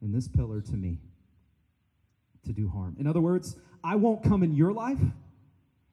and 0.02 0.14
this 0.14 0.28
pillar 0.28 0.60
to 0.60 0.72
me 0.72 0.98
to 2.44 2.52
do 2.52 2.68
harm. 2.68 2.96
In 2.98 3.06
other 3.06 3.20
words, 3.20 3.56
I 3.82 3.96
won't 3.96 4.22
come 4.22 4.42
in 4.42 4.54
your 4.54 4.72
life, 4.72 4.98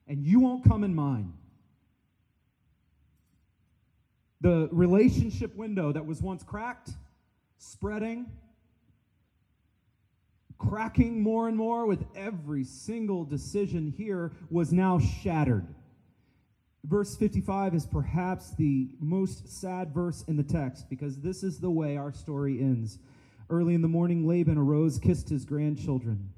and 0.08 0.24
you 0.24 0.40
won't 0.40 0.64
come 0.64 0.82
in 0.82 0.94
mine. 0.94 1.34
The 4.40 4.68
relationship 4.72 5.54
window 5.56 5.92
that 5.92 6.06
was 6.06 6.22
once 6.22 6.42
cracked, 6.42 6.90
spreading, 7.58 8.26
cracking 10.58 11.22
more 11.22 11.48
and 11.48 11.56
more 11.56 11.86
with 11.86 12.04
every 12.16 12.64
single 12.64 13.24
decision 13.24 13.92
here 13.96 14.32
was 14.50 14.72
now 14.72 14.98
shattered. 14.98 15.66
Verse 16.84 17.16
55 17.16 17.74
is 17.74 17.86
perhaps 17.86 18.54
the 18.54 18.88
most 19.00 19.48
sad 19.48 19.92
verse 19.92 20.24
in 20.28 20.36
the 20.36 20.42
text 20.42 20.88
because 20.88 21.20
this 21.20 21.42
is 21.42 21.58
the 21.58 21.70
way 21.70 21.96
our 21.96 22.12
story 22.12 22.60
ends. 22.60 22.98
Early 23.50 23.74
in 23.74 23.82
the 23.82 23.88
morning, 23.88 24.26
Laban 24.26 24.58
arose, 24.58 24.98
kissed 24.98 25.28
his 25.28 25.44
grandchildren 25.44 26.32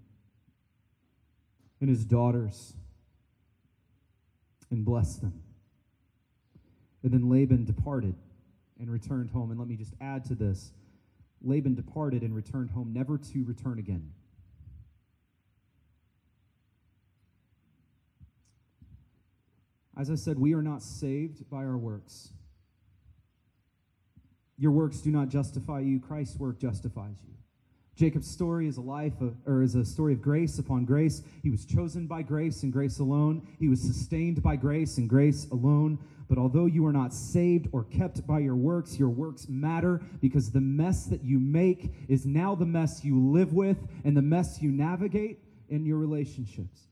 and 1.80 1.88
his 1.88 2.04
daughters, 2.04 2.74
and 4.70 4.84
blessed 4.84 5.20
them. 5.20 5.42
And 7.02 7.12
then 7.12 7.28
Laban 7.30 7.64
departed 7.64 8.14
and 8.78 8.90
returned 8.90 9.30
home. 9.30 9.50
And 9.50 9.58
let 9.58 9.68
me 9.68 9.76
just 9.76 9.94
add 10.00 10.24
to 10.26 10.34
this 10.34 10.72
Laban 11.42 11.74
departed 11.74 12.22
and 12.22 12.34
returned 12.34 12.70
home, 12.70 12.92
never 12.92 13.16
to 13.16 13.44
return 13.44 13.78
again. 13.78 14.12
As 19.96 20.10
I 20.10 20.14
said, 20.14 20.38
we 20.38 20.54
are 20.54 20.62
not 20.62 20.82
saved 20.82 21.48
by 21.50 21.64
our 21.64 21.76
works. 21.76 22.32
Your 24.56 24.72
works 24.72 24.98
do 25.00 25.10
not 25.10 25.28
justify 25.28 25.80
you, 25.80 26.00
Christ's 26.00 26.38
work 26.38 26.58
justifies 26.58 27.16
you. 27.26 27.34
Jacob's 27.96 28.30
story 28.30 28.66
is 28.66 28.76
a 28.76 28.80
life 28.80 29.20
of, 29.20 29.36
or 29.46 29.62
is 29.62 29.74
a 29.74 29.84
story 29.84 30.14
of 30.14 30.22
grace 30.22 30.58
upon 30.58 30.84
grace. 30.84 31.22
He 31.42 31.50
was 31.50 31.64
chosen 31.64 32.06
by 32.06 32.22
grace 32.22 32.62
and 32.62 32.72
grace 32.72 32.98
alone. 32.98 33.46
He 33.58 33.68
was 33.68 33.80
sustained 33.80 34.42
by 34.42 34.56
grace 34.56 34.96
and 34.98 35.08
grace 35.08 35.46
alone. 35.52 35.98
But 36.28 36.38
although 36.38 36.66
you 36.66 36.86
are 36.86 36.92
not 36.92 37.12
saved 37.12 37.68
or 37.72 37.84
kept 37.84 38.24
by 38.26 38.38
your 38.38 38.54
works, 38.54 38.98
your 38.98 39.08
works 39.08 39.48
matter 39.48 40.00
because 40.20 40.50
the 40.50 40.60
mess 40.60 41.06
that 41.06 41.24
you 41.24 41.40
make 41.40 41.92
is 42.08 42.24
now 42.24 42.54
the 42.54 42.64
mess 42.64 43.04
you 43.04 43.20
live 43.20 43.52
with 43.52 43.78
and 44.04 44.16
the 44.16 44.22
mess 44.22 44.62
you 44.62 44.70
navigate 44.70 45.40
in 45.68 45.84
your 45.84 45.98
relationships. 45.98 46.82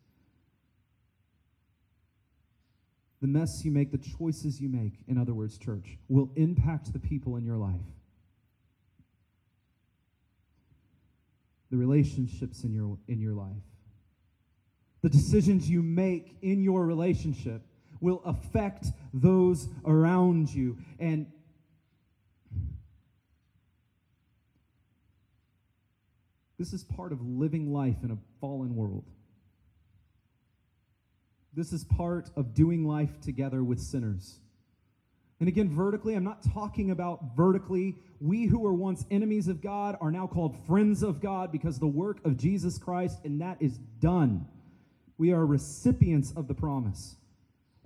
The 3.21 3.29
mess 3.29 3.65
you 3.65 3.71
make, 3.71 3.91
the 3.91 3.99
choices 3.99 4.61
you 4.61 4.69
make, 4.69 4.95
in 5.09 5.19
other 5.19 5.35
words, 5.35 5.57
church, 5.57 5.99
will 6.09 6.31
impact 6.37 6.93
the 6.93 7.01
people 7.01 7.37
in 7.37 7.45
your 7.45 7.57
life. 7.57 7.81
The 11.71 11.77
relationships 11.77 12.65
in 12.65 12.73
your, 12.73 12.99
in 13.09 13.21
your 13.21 13.35
life. 13.35 13.63
The 15.03 15.09
decisions 15.09 15.69
you 15.69 15.83
make 15.83 16.37
in 16.43 16.63
your 16.63 16.85
relationship 16.85 17.63
will 18.01 18.23
affect 18.25 18.87
those 19.13 19.69
around 19.85 20.53
you. 20.53 20.79
And 20.99 21.27
this 26.59 26.73
is 26.73 26.85
part 26.85 27.13
of 27.13 27.21
living 27.21 27.73
life 27.73 27.97
in 28.03 28.11
a 28.11 28.19
fallen 28.41 28.75
world. 28.75 29.05
This 31.55 31.73
is 31.73 31.85
part 31.85 32.31
of 32.37 32.55
doing 32.55 32.87
life 32.87 33.21
together 33.21 33.65
with 33.65 33.81
sinners. 33.81 34.41
And 35.41 35.49
again, 35.49 35.69
vertically, 35.69 36.15
I'm 36.15 36.25
not 36.25 36.43
talking 36.53 36.91
about 36.91 37.37
vertically. 37.37 37.97
We 38.21 38.47
who 38.47 38.59
were 38.59 38.75
once 38.75 39.05
enemies 39.11 39.47
of 39.47 39.61
God 39.61 39.97
are 40.01 40.11
now 40.11 40.27
called 40.27 40.57
friends 40.67 41.03
of 41.03 41.21
God 41.21 41.53
because 41.53 41.79
the 41.79 41.87
work 41.87 42.25
of 42.25 42.37
Jesus 42.37 42.77
Christ, 42.77 43.21
and 43.25 43.41
that 43.41 43.59
is 43.61 43.79
done. 44.01 44.47
We 45.17 45.33
are 45.33 45.47
recipients 45.47 46.33
of 46.33 46.49
the 46.49 46.55
promise 46.55 47.17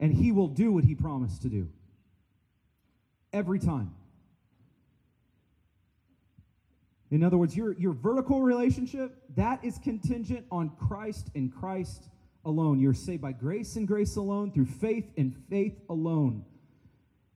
and 0.02 0.12
he 0.12 0.32
will 0.32 0.48
do 0.48 0.72
what 0.72 0.82
he 0.82 0.96
promised 0.96 1.42
to 1.42 1.48
do. 1.48 1.68
Every 3.32 3.60
time. 3.60 3.94
In 7.12 7.22
other 7.22 7.38
words, 7.38 7.56
your, 7.56 7.74
your 7.74 7.92
vertical 7.92 8.42
relationship, 8.42 9.14
that 9.36 9.64
is 9.64 9.78
contingent 9.78 10.44
on 10.50 10.70
Christ 10.70 11.30
and 11.36 11.54
Christ 11.54 12.08
alone. 12.44 12.80
You're 12.80 12.94
saved 12.94 13.22
by 13.22 13.30
grace 13.30 13.76
and 13.76 13.86
grace 13.86 14.16
alone, 14.16 14.50
through 14.50 14.66
faith 14.66 15.08
and 15.16 15.36
faith 15.48 15.78
alone. 15.88 16.44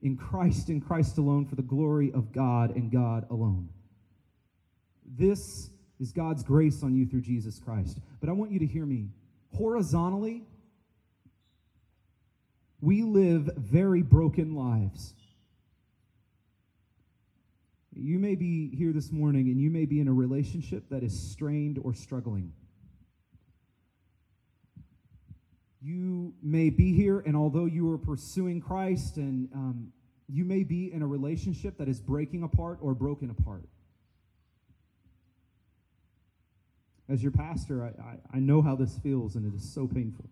In 0.01 0.15
Christ 0.15 0.69
and 0.69 0.85
Christ 0.85 1.17
alone, 1.17 1.45
for 1.45 1.55
the 1.55 1.61
glory 1.61 2.11
of 2.13 2.31
God 2.31 2.75
and 2.75 2.91
God 2.91 3.25
alone. 3.29 3.69
This 5.05 5.71
is 5.99 6.11
God's 6.11 6.43
grace 6.43 6.83
on 6.83 6.95
you 6.95 7.05
through 7.05 7.21
Jesus 7.21 7.59
Christ. 7.59 7.99
But 8.19 8.29
I 8.29 8.33
want 8.33 8.51
you 8.51 8.59
to 8.59 8.65
hear 8.65 8.85
me. 8.85 9.09
Horizontally, 9.55 10.43
we 12.81 13.01
live 13.01 13.49
very 13.57 14.03
broken 14.03 14.53
lives. 14.53 15.15
You 17.93 18.19
may 18.19 18.35
be 18.35 18.69
here 18.75 18.93
this 18.93 19.11
morning 19.11 19.49
and 19.49 19.59
you 19.59 19.71
may 19.71 19.85
be 19.85 19.99
in 19.99 20.07
a 20.07 20.13
relationship 20.13 20.83
that 20.89 21.01
is 21.01 21.19
strained 21.19 21.79
or 21.83 21.95
struggling. 21.95 22.53
You 25.81 26.33
may 26.41 26.69
be 26.69 26.93
here, 26.93 27.19
and 27.19 27.35
although 27.35 27.65
you 27.65 27.91
are 27.91 27.97
pursuing 27.97 28.61
Christ, 28.61 29.17
and 29.17 29.47
um, 29.53 29.93
you 30.27 30.43
may 30.43 30.63
be 30.63 30.91
in 30.91 31.01
a 31.01 31.07
relationship 31.07 31.77
that 31.77 31.87
is 31.87 31.99
breaking 31.99 32.43
apart 32.43 32.79
or 32.81 32.93
broken 32.95 33.29
apart. 33.29 33.63
As 37.09 37.21
your 37.21 37.31
pastor, 37.31 37.83
I, 37.83 37.87
I, 38.01 38.37
I 38.37 38.39
know 38.39 38.61
how 38.61 38.75
this 38.75 38.97
feels, 38.97 39.35
and 39.35 39.45
it 39.45 39.55
is 39.55 39.71
so 39.73 39.87
painful. 39.87 40.29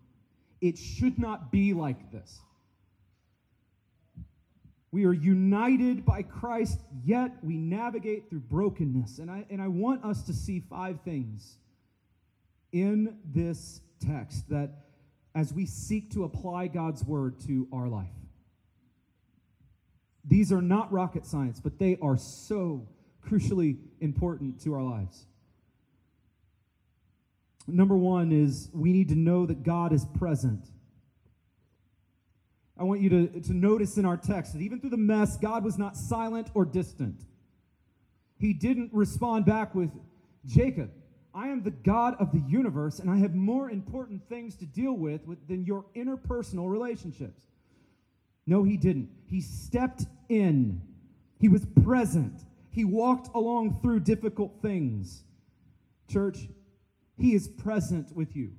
It 0.60 0.76
should 0.76 1.18
not 1.18 1.52
be 1.52 1.72
like 1.72 2.10
this. 2.10 2.40
We 4.90 5.04
are 5.04 5.12
united 5.12 6.04
by 6.04 6.22
Christ, 6.22 6.80
yet 7.04 7.32
we 7.42 7.56
navigate 7.56 8.28
through 8.28 8.40
brokenness. 8.40 9.18
And 9.18 9.30
I, 9.30 9.44
and 9.50 9.60
I 9.60 9.68
want 9.68 10.04
us 10.04 10.22
to 10.24 10.32
see 10.32 10.60
five 10.70 11.00
things 11.04 11.58
in 12.72 13.18
this 13.24 13.80
text 14.00 14.48
that 14.48 14.85
as 15.36 15.52
we 15.52 15.66
seek 15.66 16.10
to 16.10 16.24
apply 16.24 16.66
God's 16.66 17.04
word 17.04 17.38
to 17.46 17.68
our 17.70 17.88
life. 17.88 18.08
These 20.24 20.50
are 20.50 20.62
not 20.62 20.90
rocket 20.90 21.26
science, 21.26 21.60
but 21.60 21.78
they 21.78 21.98
are 22.00 22.16
so 22.16 22.88
crucially 23.24 23.76
important 24.00 24.60
to 24.62 24.74
our 24.74 24.82
lives. 24.82 25.26
Number 27.68 27.96
one 27.96 28.32
is 28.32 28.70
we 28.72 28.92
need 28.92 29.10
to 29.10 29.14
know 29.14 29.44
that 29.44 29.62
God 29.62 29.92
is 29.92 30.06
present. 30.18 30.64
I 32.78 32.84
want 32.84 33.02
you 33.02 33.10
to, 33.10 33.40
to 33.42 33.52
notice 33.52 33.98
in 33.98 34.06
our 34.06 34.16
text 34.16 34.54
that 34.54 34.62
even 34.62 34.80
through 34.80 34.90
the 34.90 34.96
mess, 34.96 35.36
God 35.36 35.64
was 35.64 35.76
not 35.76 35.96
silent 35.98 36.50
or 36.54 36.64
distant. 36.64 37.20
He 38.38 38.54
didn't 38.54 38.90
respond 38.92 39.44
back 39.44 39.74
with, 39.74 39.90
Jacob, 40.46 40.90
I 41.36 41.48
am 41.48 41.62
the 41.62 41.70
God 41.70 42.16
of 42.18 42.32
the 42.32 42.42
universe, 42.48 42.98
and 42.98 43.10
I 43.10 43.18
have 43.18 43.34
more 43.34 43.70
important 43.70 44.26
things 44.26 44.56
to 44.56 44.66
deal 44.66 44.94
with, 44.94 45.26
with 45.26 45.46
than 45.46 45.66
your 45.66 45.84
interpersonal 45.94 46.70
relationships. 46.70 47.42
No, 48.46 48.64
he 48.64 48.78
didn't. 48.78 49.10
He 49.26 49.42
stepped 49.42 50.06
in, 50.30 50.80
he 51.38 51.48
was 51.48 51.66
present, 51.84 52.46
he 52.70 52.84
walked 52.84 53.34
along 53.34 53.80
through 53.82 54.00
difficult 54.00 54.62
things. 54.62 55.24
Church, 56.08 56.48
he 57.18 57.34
is 57.34 57.48
present 57.48 58.16
with 58.16 58.34
you 58.34 58.52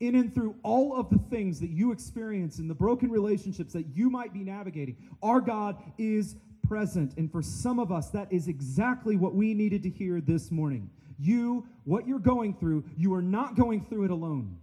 in 0.00 0.14
and 0.16 0.34
through 0.34 0.56
all 0.62 0.94
of 0.94 1.08
the 1.10 1.18
things 1.30 1.60
that 1.60 1.70
you 1.70 1.92
experience 1.92 2.58
in 2.58 2.68
the 2.68 2.74
broken 2.74 3.10
relationships 3.10 3.72
that 3.72 3.86
you 3.94 4.10
might 4.10 4.32
be 4.32 4.42
navigating, 4.42 4.96
our 5.22 5.40
God 5.40 5.76
is 5.98 6.36
present. 6.68 7.14
And 7.16 7.30
for 7.30 7.42
some 7.42 7.78
of 7.78 7.92
us, 7.92 8.10
that 8.10 8.32
is 8.32 8.48
exactly 8.48 9.16
what 9.16 9.34
we 9.34 9.54
needed 9.54 9.82
to 9.84 9.90
hear 9.90 10.20
this 10.20 10.50
morning. 10.50 10.90
You, 11.18 11.66
what 11.84 12.06
you're 12.06 12.18
going 12.18 12.54
through, 12.54 12.84
you 12.96 13.14
are 13.14 13.22
not 13.22 13.56
going 13.56 13.84
through 13.84 14.04
it 14.04 14.10
alone. 14.10 14.58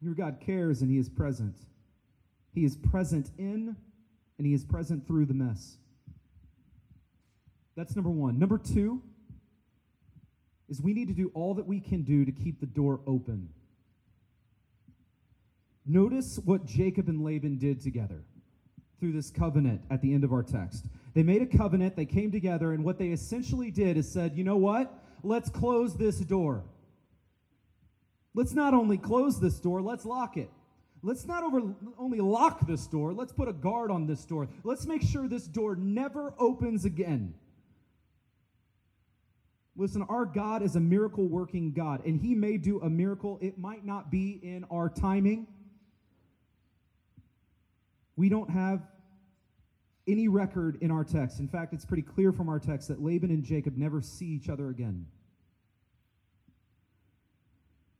Your 0.00 0.14
God 0.14 0.38
cares 0.40 0.82
and 0.82 0.90
He 0.90 0.98
is 0.98 1.08
present. 1.08 1.56
He 2.54 2.64
is 2.64 2.76
present 2.76 3.30
in 3.38 3.76
and 4.38 4.46
He 4.46 4.52
is 4.52 4.64
present 4.64 5.06
through 5.06 5.26
the 5.26 5.34
mess. 5.34 5.76
That's 7.76 7.96
number 7.96 8.10
one. 8.10 8.38
Number 8.38 8.58
two 8.58 9.02
is 10.68 10.80
we 10.82 10.92
need 10.92 11.08
to 11.08 11.14
do 11.14 11.30
all 11.34 11.54
that 11.54 11.66
we 11.66 11.80
can 11.80 12.02
do 12.02 12.24
to 12.24 12.32
keep 12.32 12.60
the 12.60 12.66
door 12.66 13.00
open. 13.06 13.48
Notice 15.84 16.38
what 16.44 16.64
Jacob 16.64 17.08
and 17.08 17.24
Laban 17.24 17.58
did 17.58 17.80
together 17.82 18.22
through 19.02 19.10
this 19.10 19.30
covenant 19.30 19.80
at 19.90 20.00
the 20.00 20.14
end 20.14 20.22
of 20.22 20.32
our 20.32 20.44
text. 20.44 20.86
They 21.12 21.24
made 21.24 21.42
a 21.42 21.46
covenant, 21.46 21.96
they 21.96 22.04
came 22.06 22.30
together, 22.30 22.72
and 22.72 22.84
what 22.84 22.98
they 22.98 23.08
essentially 23.08 23.72
did 23.72 23.96
is 23.96 24.08
said, 24.08 24.36
you 24.36 24.44
know 24.44 24.56
what? 24.56 24.96
Let's 25.24 25.50
close 25.50 25.96
this 25.96 26.20
door. 26.20 26.62
Let's 28.32 28.52
not 28.52 28.74
only 28.74 28.98
close 28.98 29.40
this 29.40 29.58
door, 29.58 29.82
let's 29.82 30.04
lock 30.04 30.36
it. 30.36 30.48
Let's 31.02 31.26
not 31.26 31.42
over, 31.42 31.74
only 31.98 32.20
lock 32.20 32.64
this 32.68 32.86
door, 32.86 33.12
let's 33.12 33.32
put 33.32 33.48
a 33.48 33.52
guard 33.52 33.90
on 33.90 34.06
this 34.06 34.24
door. 34.24 34.48
Let's 34.62 34.86
make 34.86 35.02
sure 35.02 35.26
this 35.26 35.48
door 35.48 35.74
never 35.74 36.32
opens 36.38 36.84
again. 36.84 37.34
Listen, 39.74 40.02
our 40.02 40.26
God 40.26 40.62
is 40.62 40.76
a 40.76 40.80
miracle 40.80 41.26
working 41.26 41.72
God, 41.72 42.06
and 42.06 42.20
He 42.20 42.36
may 42.36 42.56
do 42.56 42.80
a 42.80 42.88
miracle. 42.88 43.40
It 43.42 43.58
might 43.58 43.84
not 43.84 44.12
be 44.12 44.38
in 44.44 44.64
our 44.70 44.88
timing. 44.88 45.48
We 48.16 48.28
don't 48.28 48.50
have 48.50 48.82
any 50.06 50.28
record 50.28 50.78
in 50.80 50.90
our 50.90 51.04
text. 51.04 51.38
In 51.38 51.48
fact, 51.48 51.72
it's 51.72 51.84
pretty 51.84 52.02
clear 52.02 52.32
from 52.32 52.48
our 52.48 52.58
text 52.58 52.88
that 52.88 53.02
Laban 53.02 53.30
and 53.30 53.44
Jacob 53.44 53.76
never 53.76 54.02
see 54.02 54.26
each 54.26 54.48
other 54.48 54.68
again. 54.68 55.06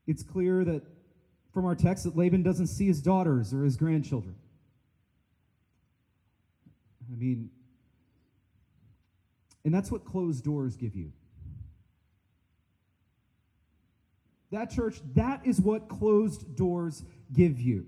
It's 0.06 0.22
clear 0.22 0.64
that 0.64 0.82
from 1.52 1.64
our 1.64 1.74
text 1.74 2.04
that 2.04 2.16
Laban 2.16 2.42
doesn't 2.42 2.66
see 2.66 2.86
his 2.86 3.00
daughters 3.00 3.54
or 3.54 3.64
his 3.64 3.76
grandchildren. 3.76 4.34
I 7.12 7.16
mean, 7.16 7.50
and 9.64 9.72
that's 9.72 9.90
what 9.90 10.04
closed 10.04 10.44
doors 10.44 10.76
give 10.76 10.96
you. 10.96 11.12
That 14.50 14.70
church, 14.70 15.00
that 15.14 15.46
is 15.46 15.60
what 15.60 15.88
closed 15.88 16.56
doors 16.56 17.02
give 17.32 17.60
you. 17.60 17.86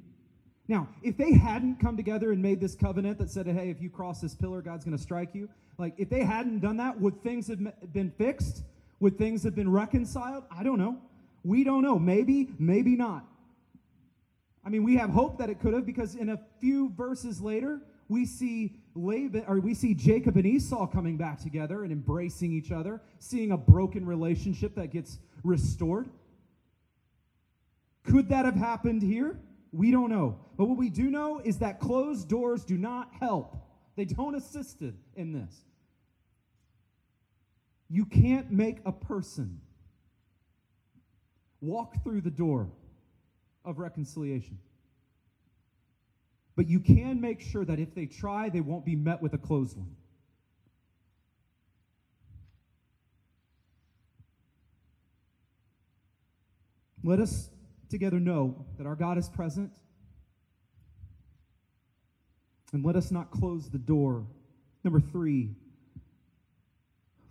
Now, 0.66 0.88
if 1.02 1.16
they 1.16 1.32
hadn't 1.34 1.78
come 1.78 1.96
together 1.96 2.32
and 2.32 2.40
made 2.40 2.60
this 2.60 2.74
covenant 2.74 3.18
that 3.18 3.30
said, 3.30 3.46
hey, 3.46 3.68
if 3.68 3.82
you 3.82 3.90
cross 3.90 4.20
this 4.20 4.34
pillar, 4.34 4.62
God's 4.62 4.84
going 4.84 4.96
to 4.96 5.02
strike 5.02 5.34
you, 5.34 5.48
like 5.78 5.94
if 5.98 6.08
they 6.08 6.24
hadn't 6.24 6.60
done 6.60 6.78
that, 6.78 6.98
would 7.00 7.22
things 7.22 7.48
have 7.48 7.60
been 7.92 8.10
fixed? 8.16 8.62
Would 9.00 9.18
things 9.18 9.42
have 9.42 9.54
been 9.54 9.70
reconciled? 9.70 10.44
I 10.50 10.62
don't 10.62 10.78
know. 10.78 10.98
We 11.42 11.64
don't 11.64 11.82
know. 11.82 11.98
Maybe, 11.98 12.48
maybe 12.58 12.96
not. 12.96 13.26
I 14.64 14.70
mean, 14.70 14.82
we 14.82 14.96
have 14.96 15.10
hope 15.10 15.38
that 15.38 15.50
it 15.50 15.60
could 15.60 15.74
have 15.74 15.84
because 15.84 16.14
in 16.14 16.30
a 16.30 16.40
few 16.60 16.88
verses 16.90 17.42
later, 17.42 17.80
we 18.08 18.24
see 18.24 18.76
Laban 18.94 19.44
or 19.46 19.60
we 19.60 19.74
see 19.74 19.92
Jacob 19.92 20.36
and 20.36 20.46
Esau 20.46 20.86
coming 20.86 21.18
back 21.18 21.40
together 21.40 21.82
and 21.82 21.92
embracing 21.92 22.52
each 22.52 22.72
other, 22.72 23.02
seeing 23.18 23.52
a 23.52 23.58
broken 23.58 24.06
relationship 24.06 24.74
that 24.76 24.90
gets 24.90 25.18
restored. 25.42 26.08
Could 28.04 28.30
that 28.30 28.46
have 28.46 28.56
happened 28.56 29.02
here? 29.02 29.38
We 29.74 29.90
don't 29.90 30.08
know. 30.08 30.38
But 30.56 30.66
what 30.66 30.78
we 30.78 30.88
do 30.88 31.10
know 31.10 31.40
is 31.42 31.58
that 31.58 31.80
closed 31.80 32.28
doors 32.28 32.64
do 32.64 32.78
not 32.78 33.10
help. 33.18 33.56
They 33.96 34.04
don't 34.04 34.36
assist 34.36 34.80
in 35.16 35.32
this. 35.32 35.52
You 37.90 38.06
can't 38.06 38.52
make 38.52 38.78
a 38.86 38.92
person 38.92 39.60
walk 41.60 42.04
through 42.04 42.20
the 42.20 42.30
door 42.30 42.70
of 43.64 43.80
reconciliation. 43.80 44.58
But 46.54 46.68
you 46.68 46.78
can 46.78 47.20
make 47.20 47.40
sure 47.40 47.64
that 47.64 47.80
if 47.80 47.96
they 47.96 48.06
try, 48.06 48.50
they 48.50 48.60
won't 48.60 48.84
be 48.84 48.94
met 48.94 49.20
with 49.20 49.34
a 49.34 49.38
closed 49.38 49.76
one. 49.76 49.96
Let 57.02 57.18
us 57.18 57.50
together 57.94 58.18
know 58.18 58.66
that 58.76 58.88
our 58.88 58.96
God 58.96 59.18
is 59.18 59.28
present. 59.28 59.70
And 62.72 62.84
let 62.84 62.96
us 62.96 63.12
not 63.12 63.30
close 63.30 63.70
the 63.70 63.78
door. 63.78 64.26
Number 64.82 64.98
three, 64.98 65.54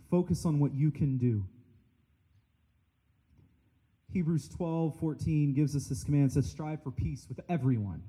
focus 0.10 0.46
on 0.46 0.60
what 0.60 0.74
you 0.74 0.90
can 0.90 1.18
do. 1.18 1.46
Hebrews 4.14 4.48
12, 4.48 4.98
14 5.02 5.54
gives 5.54 5.76
us 5.76 5.88
this 5.88 6.06
command, 6.06 6.32
says, 6.32 6.50
strive 6.50 6.82
for 6.82 6.92
peace 6.92 7.26
with 7.28 7.42
everyone 7.50 8.02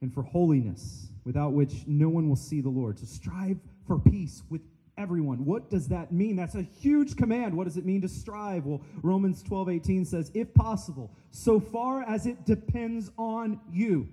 and 0.00 0.14
for 0.14 0.22
holiness, 0.22 1.08
without 1.24 1.52
which 1.52 1.84
no 1.84 2.08
one 2.08 2.28
will 2.28 2.36
see 2.36 2.60
the 2.60 2.68
Lord. 2.68 3.00
So 3.00 3.06
strive 3.06 3.58
for 3.88 3.98
peace 3.98 4.44
with 4.48 4.60
everyone. 5.00 5.44
What 5.44 5.70
does 5.70 5.88
that 5.88 6.12
mean? 6.12 6.36
That's 6.36 6.54
a 6.54 6.62
huge 6.62 7.16
command. 7.16 7.56
What 7.56 7.64
does 7.64 7.76
it 7.76 7.86
mean 7.86 8.02
to 8.02 8.08
strive? 8.08 8.66
Well, 8.66 8.82
Romans 9.02 9.42
12, 9.42 9.70
18 9.70 10.04
says, 10.04 10.30
if 10.34 10.52
possible, 10.54 11.10
so 11.30 11.58
far 11.58 12.02
as 12.02 12.26
it 12.26 12.44
depends 12.44 13.10
on 13.16 13.60
you, 13.72 14.08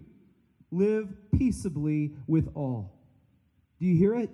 live 0.71 1.09
peaceably 1.37 2.13
with 2.27 2.49
all. 2.55 2.93
Do 3.79 3.85
you 3.85 3.95
hear 3.95 4.15
it? 4.15 4.29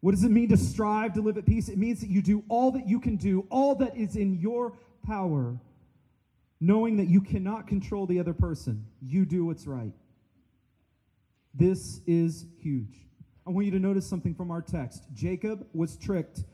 What 0.00 0.12
does 0.12 0.24
it 0.24 0.30
mean 0.30 0.48
to 0.48 0.56
strive 0.56 1.14
to 1.14 1.22
live 1.22 1.38
at 1.38 1.46
peace? 1.46 1.68
It 1.68 1.78
means 1.78 2.00
that 2.00 2.10
you 2.10 2.22
do 2.22 2.44
all 2.48 2.72
that 2.72 2.88
you 2.88 3.00
can 3.00 3.16
do, 3.16 3.46
all 3.50 3.74
that 3.76 3.96
is 3.96 4.16
in 4.16 4.40
your 4.40 4.76
power, 5.06 5.56
knowing 6.60 6.96
that 6.96 7.08
you 7.08 7.20
cannot 7.20 7.66
control 7.66 8.06
the 8.06 8.18
other 8.18 8.34
person. 8.34 8.84
You 9.00 9.24
do 9.24 9.44
what's 9.44 9.66
right. 9.66 9.92
This 11.54 12.00
is 12.06 12.46
huge. 12.60 12.96
I 13.46 13.50
want 13.50 13.66
you 13.66 13.72
to 13.72 13.78
notice 13.78 14.06
something 14.06 14.34
from 14.34 14.50
our 14.50 14.62
text. 14.62 15.04
Jacob 15.14 15.66
was 15.74 15.96
tricked, 15.96 16.44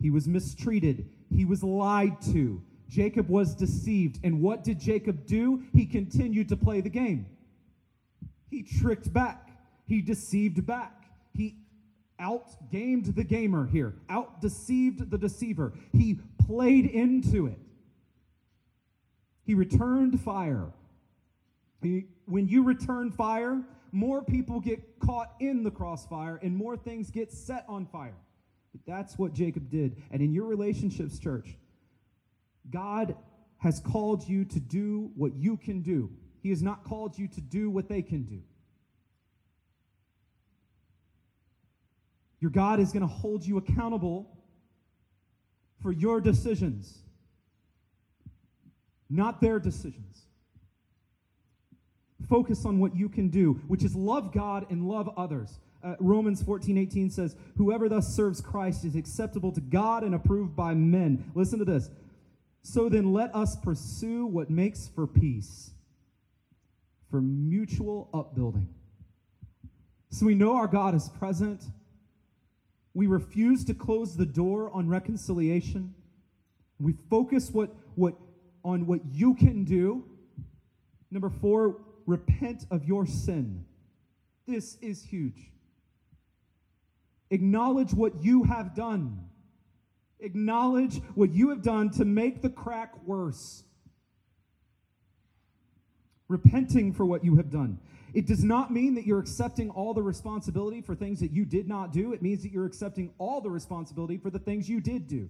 he 0.00 0.10
was 0.10 0.26
mistreated, 0.26 1.08
he 1.30 1.44
was 1.44 1.62
lied 1.62 2.20
to. 2.32 2.62
Jacob 2.88 3.28
was 3.28 3.54
deceived. 3.54 4.18
And 4.24 4.40
what 4.40 4.64
did 4.64 4.80
Jacob 4.80 5.26
do? 5.26 5.62
He 5.74 5.84
continued 5.84 6.48
to 6.48 6.56
play 6.56 6.80
the 6.80 6.88
game. 6.88 7.26
He 8.50 8.62
tricked 8.62 9.12
back, 9.12 9.50
he 9.86 10.00
deceived 10.00 10.64
back, 10.66 11.04
he 11.34 11.56
outgamed 12.20 13.14
the 13.14 13.24
gamer 13.24 13.66
here, 13.66 13.94
out 14.08 14.40
deceived 14.40 15.10
the 15.10 15.18
deceiver. 15.18 15.72
He 15.92 16.18
played 16.46 16.86
into 16.86 17.46
it. 17.46 17.58
He 19.44 19.54
returned 19.54 20.20
fire. 20.20 20.72
He, 21.82 22.06
when 22.26 22.48
you 22.48 22.64
return 22.64 23.10
fire, 23.10 23.62
more 23.92 24.22
people 24.22 24.60
get 24.60 24.98
caught 25.00 25.34
in 25.40 25.62
the 25.62 25.70
crossfire 25.70 26.36
and 26.42 26.56
more 26.56 26.76
things 26.76 27.10
get 27.10 27.32
set 27.32 27.64
on 27.68 27.86
fire. 27.86 28.16
That's 28.86 29.18
what 29.18 29.32
Jacob 29.32 29.70
did. 29.70 30.02
And 30.10 30.22
in 30.22 30.32
your 30.32 30.46
relationships, 30.46 31.18
church, 31.18 31.56
God 32.70 33.16
has 33.58 33.80
called 33.80 34.28
you 34.28 34.44
to 34.44 34.60
do 34.60 35.10
what 35.16 35.34
you 35.34 35.56
can 35.56 35.82
do. 35.82 36.10
He 36.42 36.50
has 36.50 36.62
not 36.62 36.84
called 36.84 37.18
you 37.18 37.26
to 37.28 37.40
do 37.40 37.70
what 37.70 37.88
they 37.88 38.02
can 38.02 38.22
do. 38.24 38.40
Your 42.40 42.50
God 42.50 42.78
is 42.78 42.92
going 42.92 43.02
to 43.02 43.08
hold 43.08 43.44
you 43.44 43.56
accountable 43.56 44.38
for 45.82 45.90
your 45.90 46.20
decisions, 46.20 46.98
not 49.10 49.40
their 49.40 49.58
decisions. 49.58 50.27
Focus 52.28 52.64
on 52.64 52.78
what 52.78 52.94
you 52.94 53.08
can 53.08 53.28
do, 53.28 53.54
which 53.68 53.82
is 53.82 53.94
love 53.94 54.32
God 54.32 54.66
and 54.70 54.86
love 54.86 55.10
others. 55.16 55.58
Uh, 55.82 55.94
Romans 56.00 56.42
14, 56.42 56.76
18 56.76 57.10
says, 57.10 57.36
Whoever 57.56 57.88
thus 57.88 58.14
serves 58.14 58.40
Christ 58.40 58.84
is 58.84 58.96
acceptable 58.96 59.52
to 59.52 59.60
God 59.60 60.02
and 60.02 60.14
approved 60.14 60.54
by 60.56 60.74
men. 60.74 61.30
Listen 61.34 61.58
to 61.58 61.64
this. 61.64 61.90
So 62.62 62.88
then 62.88 63.12
let 63.12 63.34
us 63.34 63.56
pursue 63.56 64.26
what 64.26 64.50
makes 64.50 64.88
for 64.88 65.06
peace, 65.06 65.70
for 67.10 67.20
mutual 67.20 68.10
upbuilding. 68.12 68.68
So 70.10 70.26
we 70.26 70.34
know 70.34 70.56
our 70.56 70.66
God 70.66 70.94
is 70.94 71.08
present. 71.08 71.62
We 72.94 73.06
refuse 73.06 73.64
to 73.66 73.74
close 73.74 74.16
the 74.16 74.26
door 74.26 74.70
on 74.72 74.88
reconciliation. 74.88 75.94
We 76.80 76.94
focus 77.08 77.50
what, 77.50 77.74
what, 77.94 78.14
on 78.64 78.86
what 78.86 79.00
you 79.12 79.34
can 79.34 79.64
do. 79.64 80.04
Number 81.10 81.30
four, 81.30 81.76
repent 82.08 82.64
of 82.70 82.84
your 82.84 83.06
sin. 83.06 83.64
This 84.46 84.76
is 84.80 85.04
huge. 85.04 85.52
Acknowledge 87.30 87.92
what 87.92 88.24
you 88.24 88.44
have 88.44 88.74
done. 88.74 89.28
Acknowledge 90.18 91.00
what 91.14 91.30
you 91.30 91.50
have 91.50 91.62
done 91.62 91.90
to 91.90 92.06
make 92.06 92.40
the 92.40 92.48
crack 92.48 92.94
worse. 93.06 93.62
Repenting 96.28 96.94
for 96.94 97.04
what 97.04 97.24
you 97.24 97.36
have 97.36 97.50
done. 97.50 97.78
It 98.14 98.26
does 98.26 98.42
not 98.42 98.72
mean 98.72 98.94
that 98.94 99.06
you're 99.06 99.18
accepting 99.18 99.68
all 99.70 99.92
the 99.92 100.02
responsibility 100.02 100.80
for 100.80 100.94
things 100.94 101.20
that 101.20 101.30
you 101.30 101.44
did 101.44 101.68
not 101.68 101.92
do. 101.92 102.14
It 102.14 102.22
means 102.22 102.42
that 102.42 102.50
you're 102.50 102.64
accepting 102.64 103.12
all 103.18 103.42
the 103.42 103.50
responsibility 103.50 104.16
for 104.16 104.30
the 104.30 104.38
things 104.38 104.66
you 104.66 104.80
did 104.80 105.06
do. 105.06 105.28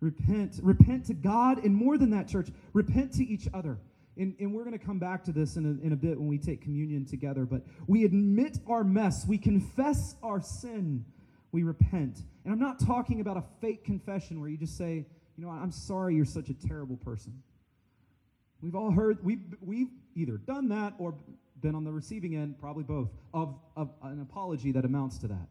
Repent. 0.00 0.58
Repent 0.62 1.06
to 1.06 1.14
God, 1.14 1.64
and 1.64 1.74
more 1.74 1.98
than 1.98 2.10
that, 2.10 2.28
church, 2.28 2.48
repent 2.72 3.12
to 3.14 3.24
each 3.24 3.48
other. 3.54 3.78
And, 4.18 4.34
and 4.40 4.54
we're 4.54 4.64
going 4.64 4.78
to 4.78 4.84
come 4.84 4.98
back 4.98 5.24
to 5.24 5.32
this 5.32 5.56
in 5.56 5.66
a, 5.66 5.86
in 5.86 5.92
a 5.92 5.96
bit 5.96 6.18
when 6.18 6.28
we 6.28 6.38
take 6.38 6.62
communion 6.62 7.04
together, 7.04 7.44
but 7.44 7.62
we 7.86 8.04
admit 8.04 8.58
our 8.66 8.82
mess, 8.82 9.26
we 9.26 9.36
confess 9.36 10.16
our 10.22 10.40
sin, 10.40 11.04
we 11.52 11.62
repent. 11.62 12.22
And 12.44 12.52
I'm 12.52 12.58
not 12.58 12.80
talking 12.80 13.20
about 13.20 13.36
a 13.36 13.44
fake 13.60 13.84
confession 13.84 14.40
where 14.40 14.48
you 14.48 14.56
just 14.56 14.78
say, 14.78 15.06
you 15.36 15.44
know, 15.44 15.50
I'm 15.50 15.70
sorry 15.70 16.14
you're 16.14 16.24
such 16.24 16.48
a 16.48 16.54
terrible 16.54 16.96
person. 16.96 17.42
We've 18.62 18.74
all 18.74 18.90
heard, 18.90 19.22
we've, 19.22 19.54
we've 19.60 19.90
either 20.14 20.38
done 20.38 20.70
that 20.70 20.94
or 20.98 21.14
been 21.60 21.74
on 21.74 21.84
the 21.84 21.92
receiving 21.92 22.36
end, 22.36 22.58
probably 22.58 22.84
both, 22.84 23.10
of, 23.34 23.58
of 23.76 23.90
an 24.02 24.20
apology 24.22 24.72
that 24.72 24.84
amounts 24.86 25.18
to 25.18 25.28
that. 25.28 25.48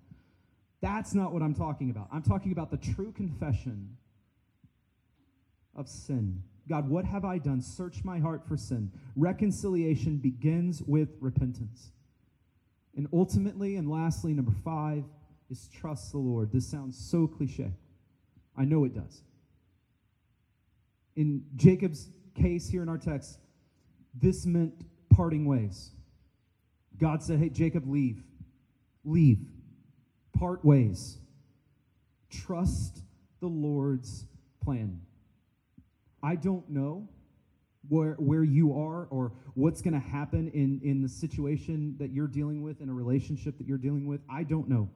That's 0.81 1.13
not 1.13 1.33
what 1.33 1.43
I'm 1.43 1.53
talking 1.53 1.91
about. 1.91 2.07
I'm 2.11 2.23
talking 2.23 2.51
about 2.51 2.71
the 2.71 2.77
true 2.77 3.11
confession 3.11 3.95
of 5.75 5.87
sin. 5.87 6.41
God, 6.67 6.89
what 6.89 7.05
have 7.05 7.25
I 7.25 7.37
done? 7.37 7.61
Search 7.61 8.03
my 8.03 8.19
heart 8.19 8.47
for 8.47 8.57
sin. 8.57 8.91
Reconciliation 9.15 10.17
begins 10.17 10.81
with 10.81 11.09
repentance. 11.19 11.91
And 12.95 13.07
ultimately, 13.13 13.75
and 13.75 13.89
lastly, 13.89 14.33
number 14.33 14.53
five 14.63 15.03
is 15.49 15.67
trust 15.67 16.11
the 16.11 16.17
Lord. 16.17 16.51
This 16.51 16.67
sounds 16.67 16.97
so 16.97 17.27
cliche. 17.27 17.71
I 18.57 18.65
know 18.65 18.85
it 18.85 18.95
does. 18.95 19.21
In 21.15 21.43
Jacob's 21.55 22.09
case 22.35 22.67
here 22.67 22.81
in 22.81 22.89
our 22.89 22.97
text, 22.97 23.39
this 24.13 24.45
meant 24.45 24.73
parting 25.09 25.45
ways. 25.45 25.91
God 26.97 27.21
said, 27.21 27.39
Hey, 27.39 27.49
Jacob, 27.49 27.87
leave. 27.87 28.23
Leave. 29.03 29.39
Part 30.37 30.63
ways. 30.63 31.19
Trust 32.29 33.01
the 33.39 33.47
Lord's 33.47 34.25
plan. 34.63 35.01
I 36.25 36.35
don't 36.35 36.67
know 36.67 37.07
where, 37.87 38.13
where 38.13 38.43
you 38.43 38.73
are 38.73 39.05
or 39.11 39.31
what's 39.53 39.83
going 39.83 39.93
to 39.93 39.99
happen 39.99 40.49
in, 40.55 40.81
in 40.83 41.03
the 41.03 41.07
situation 41.07 41.95
that 41.99 42.11
you're 42.11 42.27
dealing 42.27 42.63
with, 42.63 42.81
in 42.81 42.89
a 42.89 42.93
relationship 42.93 43.59
that 43.59 43.67
you're 43.67 43.77
dealing 43.77 44.07
with. 44.07 44.21
I 44.27 44.41
don't 44.41 44.67
know. 44.67 44.89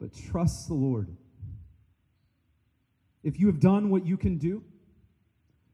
But 0.00 0.10
trust 0.12 0.66
the 0.66 0.74
Lord. 0.74 1.08
If 3.22 3.38
you 3.38 3.46
have 3.46 3.60
done 3.60 3.90
what 3.90 4.04
you 4.04 4.16
can 4.16 4.38
do, 4.38 4.64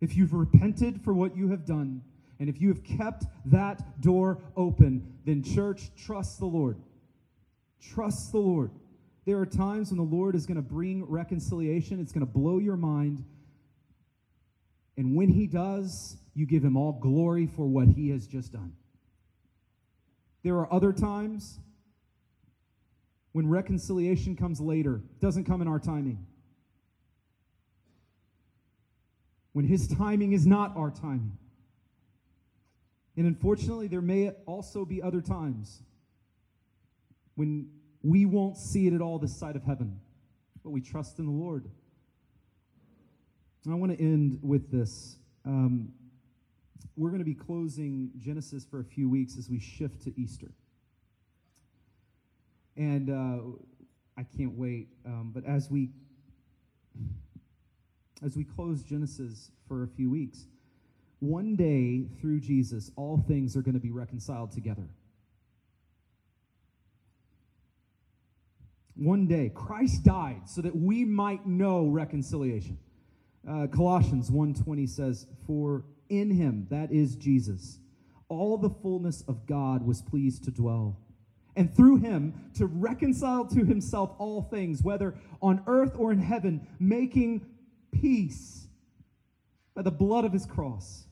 if 0.03 0.15
you've 0.15 0.35
repented 0.35 1.01
for 1.03 1.15
what 1.15 1.35
you 1.35 1.49
have 1.49 1.65
done, 1.65 2.03
and 2.39 2.51
if 2.51 2.61
you 2.61 2.69
have 2.69 2.85
kept 2.85 3.25
that 3.47 4.03
door 4.03 4.43
open, 4.59 5.19
then, 5.25 5.43
church, 5.43 5.91
trust 5.97 6.39
the 6.39 6.47
Lord. 6.47 6.77
Trust 7.81 8.33
the 8.33 8.39
Lord. 8.39 8.71
There 9.27 9.39
are 9.39 9.47
times 9.47 9.91
when 9.91 9.99
the 9.99 10.17
Lord 10.17 10.35
is 10.35 10.47
going 10.47 10.57
to 10.57 10.63
bring 10.63 11.05
reconciliation, 11.05 12.01
it's 12.01 12.13
going 12.13 12.27
to 12.27 12.33
blow 12.33 12.59
your 12.59 12.77
mind. 12.77 13.25
And 14.97 15.15
when 15.15 15.29
He 15.29 15.47
does, 15.47 16.17
you 16.35 16.47
give 16.47 16.65
Him 16.65 16.77
all 16.77 16.93
glory 16.93 17.47
for 17.47 17.67
what 17.67 17.89
He 17.89 18.11
has 18.11 18.27
just 18.27 18.53
done. 18.53 18.73
There 20.43 20.57
are 20.57 20.73
other 20.73 20.93
times 20.93 21.59
when 23.33 23.49
reconciliation 23.49 24.37
comes 24.37 24.61
later, 24.61 25.03
doesn't 25.21 25.45
come 25.45 25.61
in 25.63 25.69
our 25.69 25.79
timing. 25.79 26.27
When 29.53 29.67
His 29.67 29.87
timing 29.87 30.33
is 30.33 30.47
not 30.47 30.77
our 30.77 30.91
timing. 30.91 31.37
And 33.17 33.27
unfortunately, 33.27 33.87
there 33.87 34.01
may 34.01 34.31
also 34.47 34.85
be 34.85 35.03
other 35.03 35.21
times 35.21 35.83
when 37.35 37.69
we 38.03 38.25
won't 38.25 38.57
see 38.57 38.87
it 38.87 38.93
at 38.95 39.01
all 39.01 39.19
this 39.19 39.37
side 39.37 39.57
of 39.57 39.63
heaven, 39.63 40.01
but 40.63 40.71
we 40.71 40.81
trust 40.81 41.19
in 41.19 41.27
the 41.27 41.33
Lord. 41.33 41.71
And 43.65 43.75
I 43.75 43.77
want 43.77 43.93
to 43.93 44.03
end 44.03 44.39
with 44.43 44.71
this. 44.71 45.17
Um, 45.45 45.93
we're 46.97 47.11
going 47.11 47.21
to 47.21 47.25
be 47.25 47.35
closing 47.35 48.11
Genesis 48.19 48.65
for 48.65 48.81
a 48.81 48.85
few 48.85 49.09
weeks 49.09 49.37
as 49.39 49.49
we 49.51 49.59
shift 49.59 50.03
to 50.03 50.21
Easter. 50.21 50.51
And 52.77 53.11
uh, 53.11 53.43
I 54.17 54.25
can't 54.37 54.57
wait. 54.57 54.89
Um, 55.05 55.31
but 55.35 55.45
as 55.45 55.71
we 55.71 55.91
as 58.23 58.37
we 58.37 58.45
close 58.45 58.83
Genesis 58.83 59.51
for 59.67 59.83
a 59.83 59.89
few 59.89 60.11
weeks, 60.11 60.47
one 61.21 61.57
day 61.57 62.07
through 62.21 62.41
Jesus, 62.41 62.91
all 62.97 63.25
things 63.27 63.57
are 63.57 63.63
going 63.63 63.75
to 63.75 63.81
be 63.81 63.91
reconciled 63.91 64.53
together. 64.53 64.89
One 69.01 69.27
day, 69.27 69.51
Christ 69.55 70.05
died 70.05 70.43
so 70.45 70.61
that 70.61 70.77
we 70.77 71.07
might 71.07 71.47
know 71.47 71.89
reconciliation. 71.89 72.79
Uh, 73.49 73.67
Colossians 73.67 74.31
1:20 74.31 74.87
says, 74.87 75.27
"For 75.47 75.87
in 76.11 76.31
him, 76.31 76.67
that 76.69 76.93
is 76.93 77.17
Jesus, 77.17 77.81
all 78.29 78.59
the 78.59 78.69
fullness 78.69 79.23
of 79.23 79.47
God 79.47 79.87
was 79.87 80.03
pleased 80.03 80.45
to 80.45 80.51
dwell." 80.51 80.99
And 81.57 81.73
through 81.73 81.97
him 81.97 82.35
to 82.55 82.67
reconcile 82.67 83.47
to 83.47 83.65
himself 83.65 84.15
all 84.19 84.43
things, 84.43 84.85
whether 84.85 85.15
on 85.41 85.63
earth 85.67 85.97
or 85.97 86.13
in 86.13 86.19
heaven, 86.19 86.67
making 86.79 87.47
peace 87.93 88.69
by 89.73 89.81
the 89.81 89.91
blood 89.91 90.27
of 90.27 90.35
his 90.35 90.45
cross. 90.45 91.07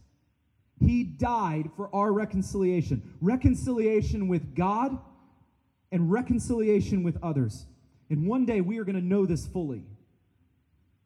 He 0.78 1.04
died 1.04 1.70
for 1.74 1.92
our 1.94 2.12
reconciliation 2.12 3.14
reconciliation 3.22 4.28
with 4.28 4.54
God 4.54 4.98
and 5.90 6.12
reconciliation 6.12 7.02
with 7.02 7.16
others. 7.22 7.64
And 8.10 8.26
one 8.26 8.44
day 8.44 8.60
we 8.60 8.78
are 8.78 8.84
going 8.84 8.96
to 8.96 9.04
know 9.04 9.26
this 9.26 9.46
fully. 9.46 9.84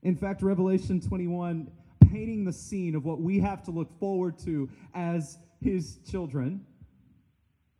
In 0.03 0.17
fact, 0.17 0.43
Revelation 0.43 1.01
21, 1.01 1.71
painting 2.11 2.45
the 2.45 2.53
scene 2.53 2.95
of 2.95 3.05
what 3.05 3.21
we 3.21 3.41
have 3.41 3.63
to 3.65 3.71
look 3.71 3.99
forward 3.99 4.39
to 4.41 4.69
as 4.95 5.39
his 5.61 5.99
children, 6.11 6.65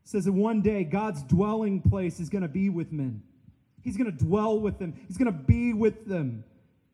says 0.05 0.25
that 0.25 0.33
one 0.33 0.63
day 0.63 0.85
God's 0.85 1.23
dwelling 1.25 1.81
place 1.81 2.21
is 2.21 2.29
going 2.29 2.43
to 2.43 2.49
be 2.49 2.69
with 2.69 2.93
men. 2.93 3.23
He's 3.83 3.97
going 3.97 4.11
to 4.11 4.25
dwell 4.25 4.61
with 4.61 4.79
them, 4.79 4.95
He's 5.09 5.17
going 5.17 5.33
to 5.33 5.39
be 5.39 5.73
with 5.73 6.07
them, 6.07 6.45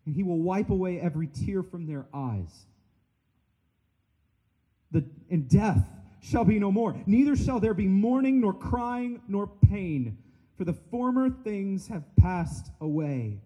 and 0.07 0.15
He 0.15 0.23
will 0.23 0.41
wipe 0.41 0.71
away 0.71 0.99
every 0.99 1.27
tear 1.27 1.63
from 1.63 1.87
their 1.87 2.07
eyes 2.15 2.67
the, 4.91 5.05
and 5.31 5.49
death 5.49 5.87
shall 6.21 6.45
be 6.45 6.59
no 6.59 6.73
more. 6.73 6.97
Neither 7.07 7.37
shall 7.37 7.61
there 7.61 7.75
be 7.75 7.87
mourning, 7.87 8.41
nor 8.41 8.53
crying, 8.53 9.21
nor 9.29 9.47
pain, 9.69 10.19
for 10.59 10.65
the 10.65 10.73
former 10.73 11.31
things 11.31 11.87
have 11.87 12.05
passed 12.17 12.73
away. 12.81 13.41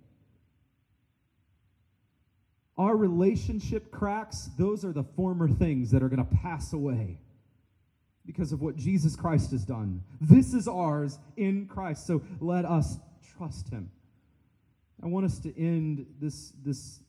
Our 2.79 2.97
relationship 2.97 3.91
cracks, 3.91 4.49
those 4.59 4.83
are 4.83 4.93
the 4.93 5.05
former 5.05 5.47
things 5.47 5.91
that 5.91 6.03
are 6.03 6.09
going 6.09 6.27
to 6.27 6.37
pass 6.37 6.73
away 6.73 7.19
because 8.25 8.51
of 8.53 8.63
what 8.63 8.77
Jesus 8.77 9.15
Christ 9.15 9.51
has 9.51 9.65
done. 9.65 10.03
This 10.23 10.55
is 10.55 10.67
ours 10.67 11.19
in 11.37 11.67
Christ, 11.67 12.07
so 12.07 12.23
let 12.41 12.65
us 12.65 12.97
trust 13.37 13.69
him. 13.69 13.91
I 15.03 15.07
want 15.07 15.27
us 15.27 15.39
to 15.41 15.57
end 15.61 16.07
this, 16.19 16.55
this 16.65 17.01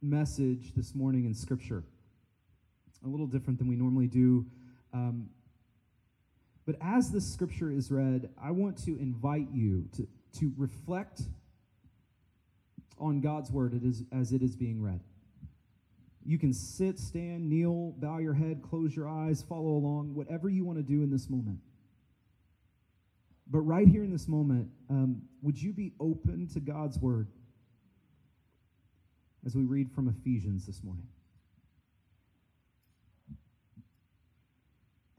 message 0.00 0.72
this 0.76 0.94
morning 0.94 1.24
in 1.24 1.34
Scripture 1.34 1.82
a 3.04 3.08
little 3.08 3.26
different 3.26 3.58
than 3.58 3.66
we 3.66 3.76
normally 3.76 4.06
do. 4.06 4.46
Um, 4.92 5.30
but 6.70 6.78
as 6.80 7.10
the 7.10 7.20
scripture 7.20 7.72
is 7.72 7.90
read, 7.90 8.28
I 8.40 8.52
want 8.52 8.78
to 8.84 8.96
invite 8.96 9.48
you 9.52 9.88
to, 9.96 10.06
to 10.38 10.52
reflect 10.56 11.22
on 12.96 13.20
God's 13.20 13.50
word 13.50 13.74
it 13.74 13.82
is, 13.82 14.04
as 14.12 14.32
it 14.32 14.40
is 14.40 14.54
being 14.54 14.80
read. 14.80 15.00
You 16.24 16.38
can 16.38 16.54
sit, 16.54 17.00
stand, 17.00 17.48
kneel, 17.48 17.96
bow 17.98 18.18
your 18.18 18.34
head, 18.34 18.62
close 18.62 18.94
your 18.94 19.08
eyes, 19.08 19.42
follow 19.42 19.70
along, 19.70 20.14
whatever 20.14 20.48
you 20.48 20.64
want 20.64 20.78
to 20.78 20.84
do 20.84 21.02
in 21.02 21.10
this 21.10 21.28
moment. 21.28 21.58
But 23.48 23.62
right 23.62 23.88
here 23.88 24.04
in 24.04 24.12
this 24.12 24.28
moment, 24.28 24.68
um, 24.90 25.22
would 25.42 25.60
you 25.60 25.72
be 25.72 25.92
open 25.98 26.46
to 26.52 26.60
God's 26.60 27.00
word 27.00 27.26
as 29.44 29.56
we 29.56 29.64
read 29.64 29.90
from 29.90 30.08
Ephesians 30.08 30.66
this 30.66 30.84
morning? 30.84 31.08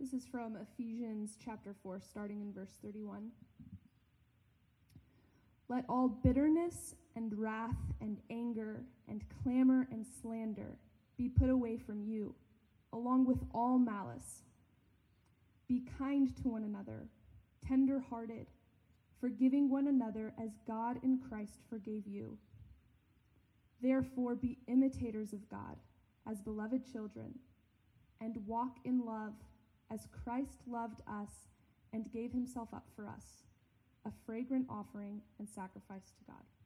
This 0.02 0.14
is 0.14 0.26
from 0.26 0.58
Ephesians 0.58 1.38
chapter 1.46 1.76
4, 1.84 2.00
starting 2.00 2.42
in 2.42 2.52
verse 2.52 2.72
31. 2.82 3.30
Let 5.70 5.86
all 5.88 6.08
bitterness 6.08 6.96
and 7.16 7.38
wrath 7.38 7.78
and 8.02 8.18
anger 8.32 8.82
and 9.08 9.24
clamor 9.44 9.88
and 9.92 10.04
slander 10.04 10.80
be 11.20 11.30
put 11.30 11.52
away 11.52 11.78
from 11.78 12.02
you, 12.02 12.34
along 12.94 13.28
with 13.28 13.38
all 13.54 13.78
malice. 13.78 14.42
Be 15.68 15.84
kind 16.00 16.36
to 16.38 16.50
one 16.50 16.64
another, 16.64 17.06
tender 17.68 18.04
hearted, 18.10 18.48
forgiving 19.20 19.70
one 19.70 19.88
another 19.88 20.34
as 20.42 20.50
God 20.66 20.98
in 21.04 21.20
Christ 21.30 21.60
forgave 21.70 22.08
you. 22.08 22.40
Therefore, 23.84 24.34
be 24.34 24.58
imitators 24.68 25.32
of 25.32 25.48
God 25.48 25.78
as 26.28 26.42
beloved 26.42 26.92
children, 26.92 27.38
and 28.20 28.36
walk 28.48 28.78
in 28.84 29.06
love 29.06 29.34
as 29.92 30.08
Christ 30.24 30.62
loved 30.68 31.02
us 31.08 31.48
and 31.94 32.12
gave 32.12 32.32
himself 32.32 32.70
up 32.74 32.86
for 32.96 33.08
us, 33.08 33.44
a 34.06 34.12
fragrant 34.26 34.66
offering 34.70 35.22
and 35.40 35.48
sacrifice 35.48 36.14
to 36.18 36.24
God. 36.26 36.61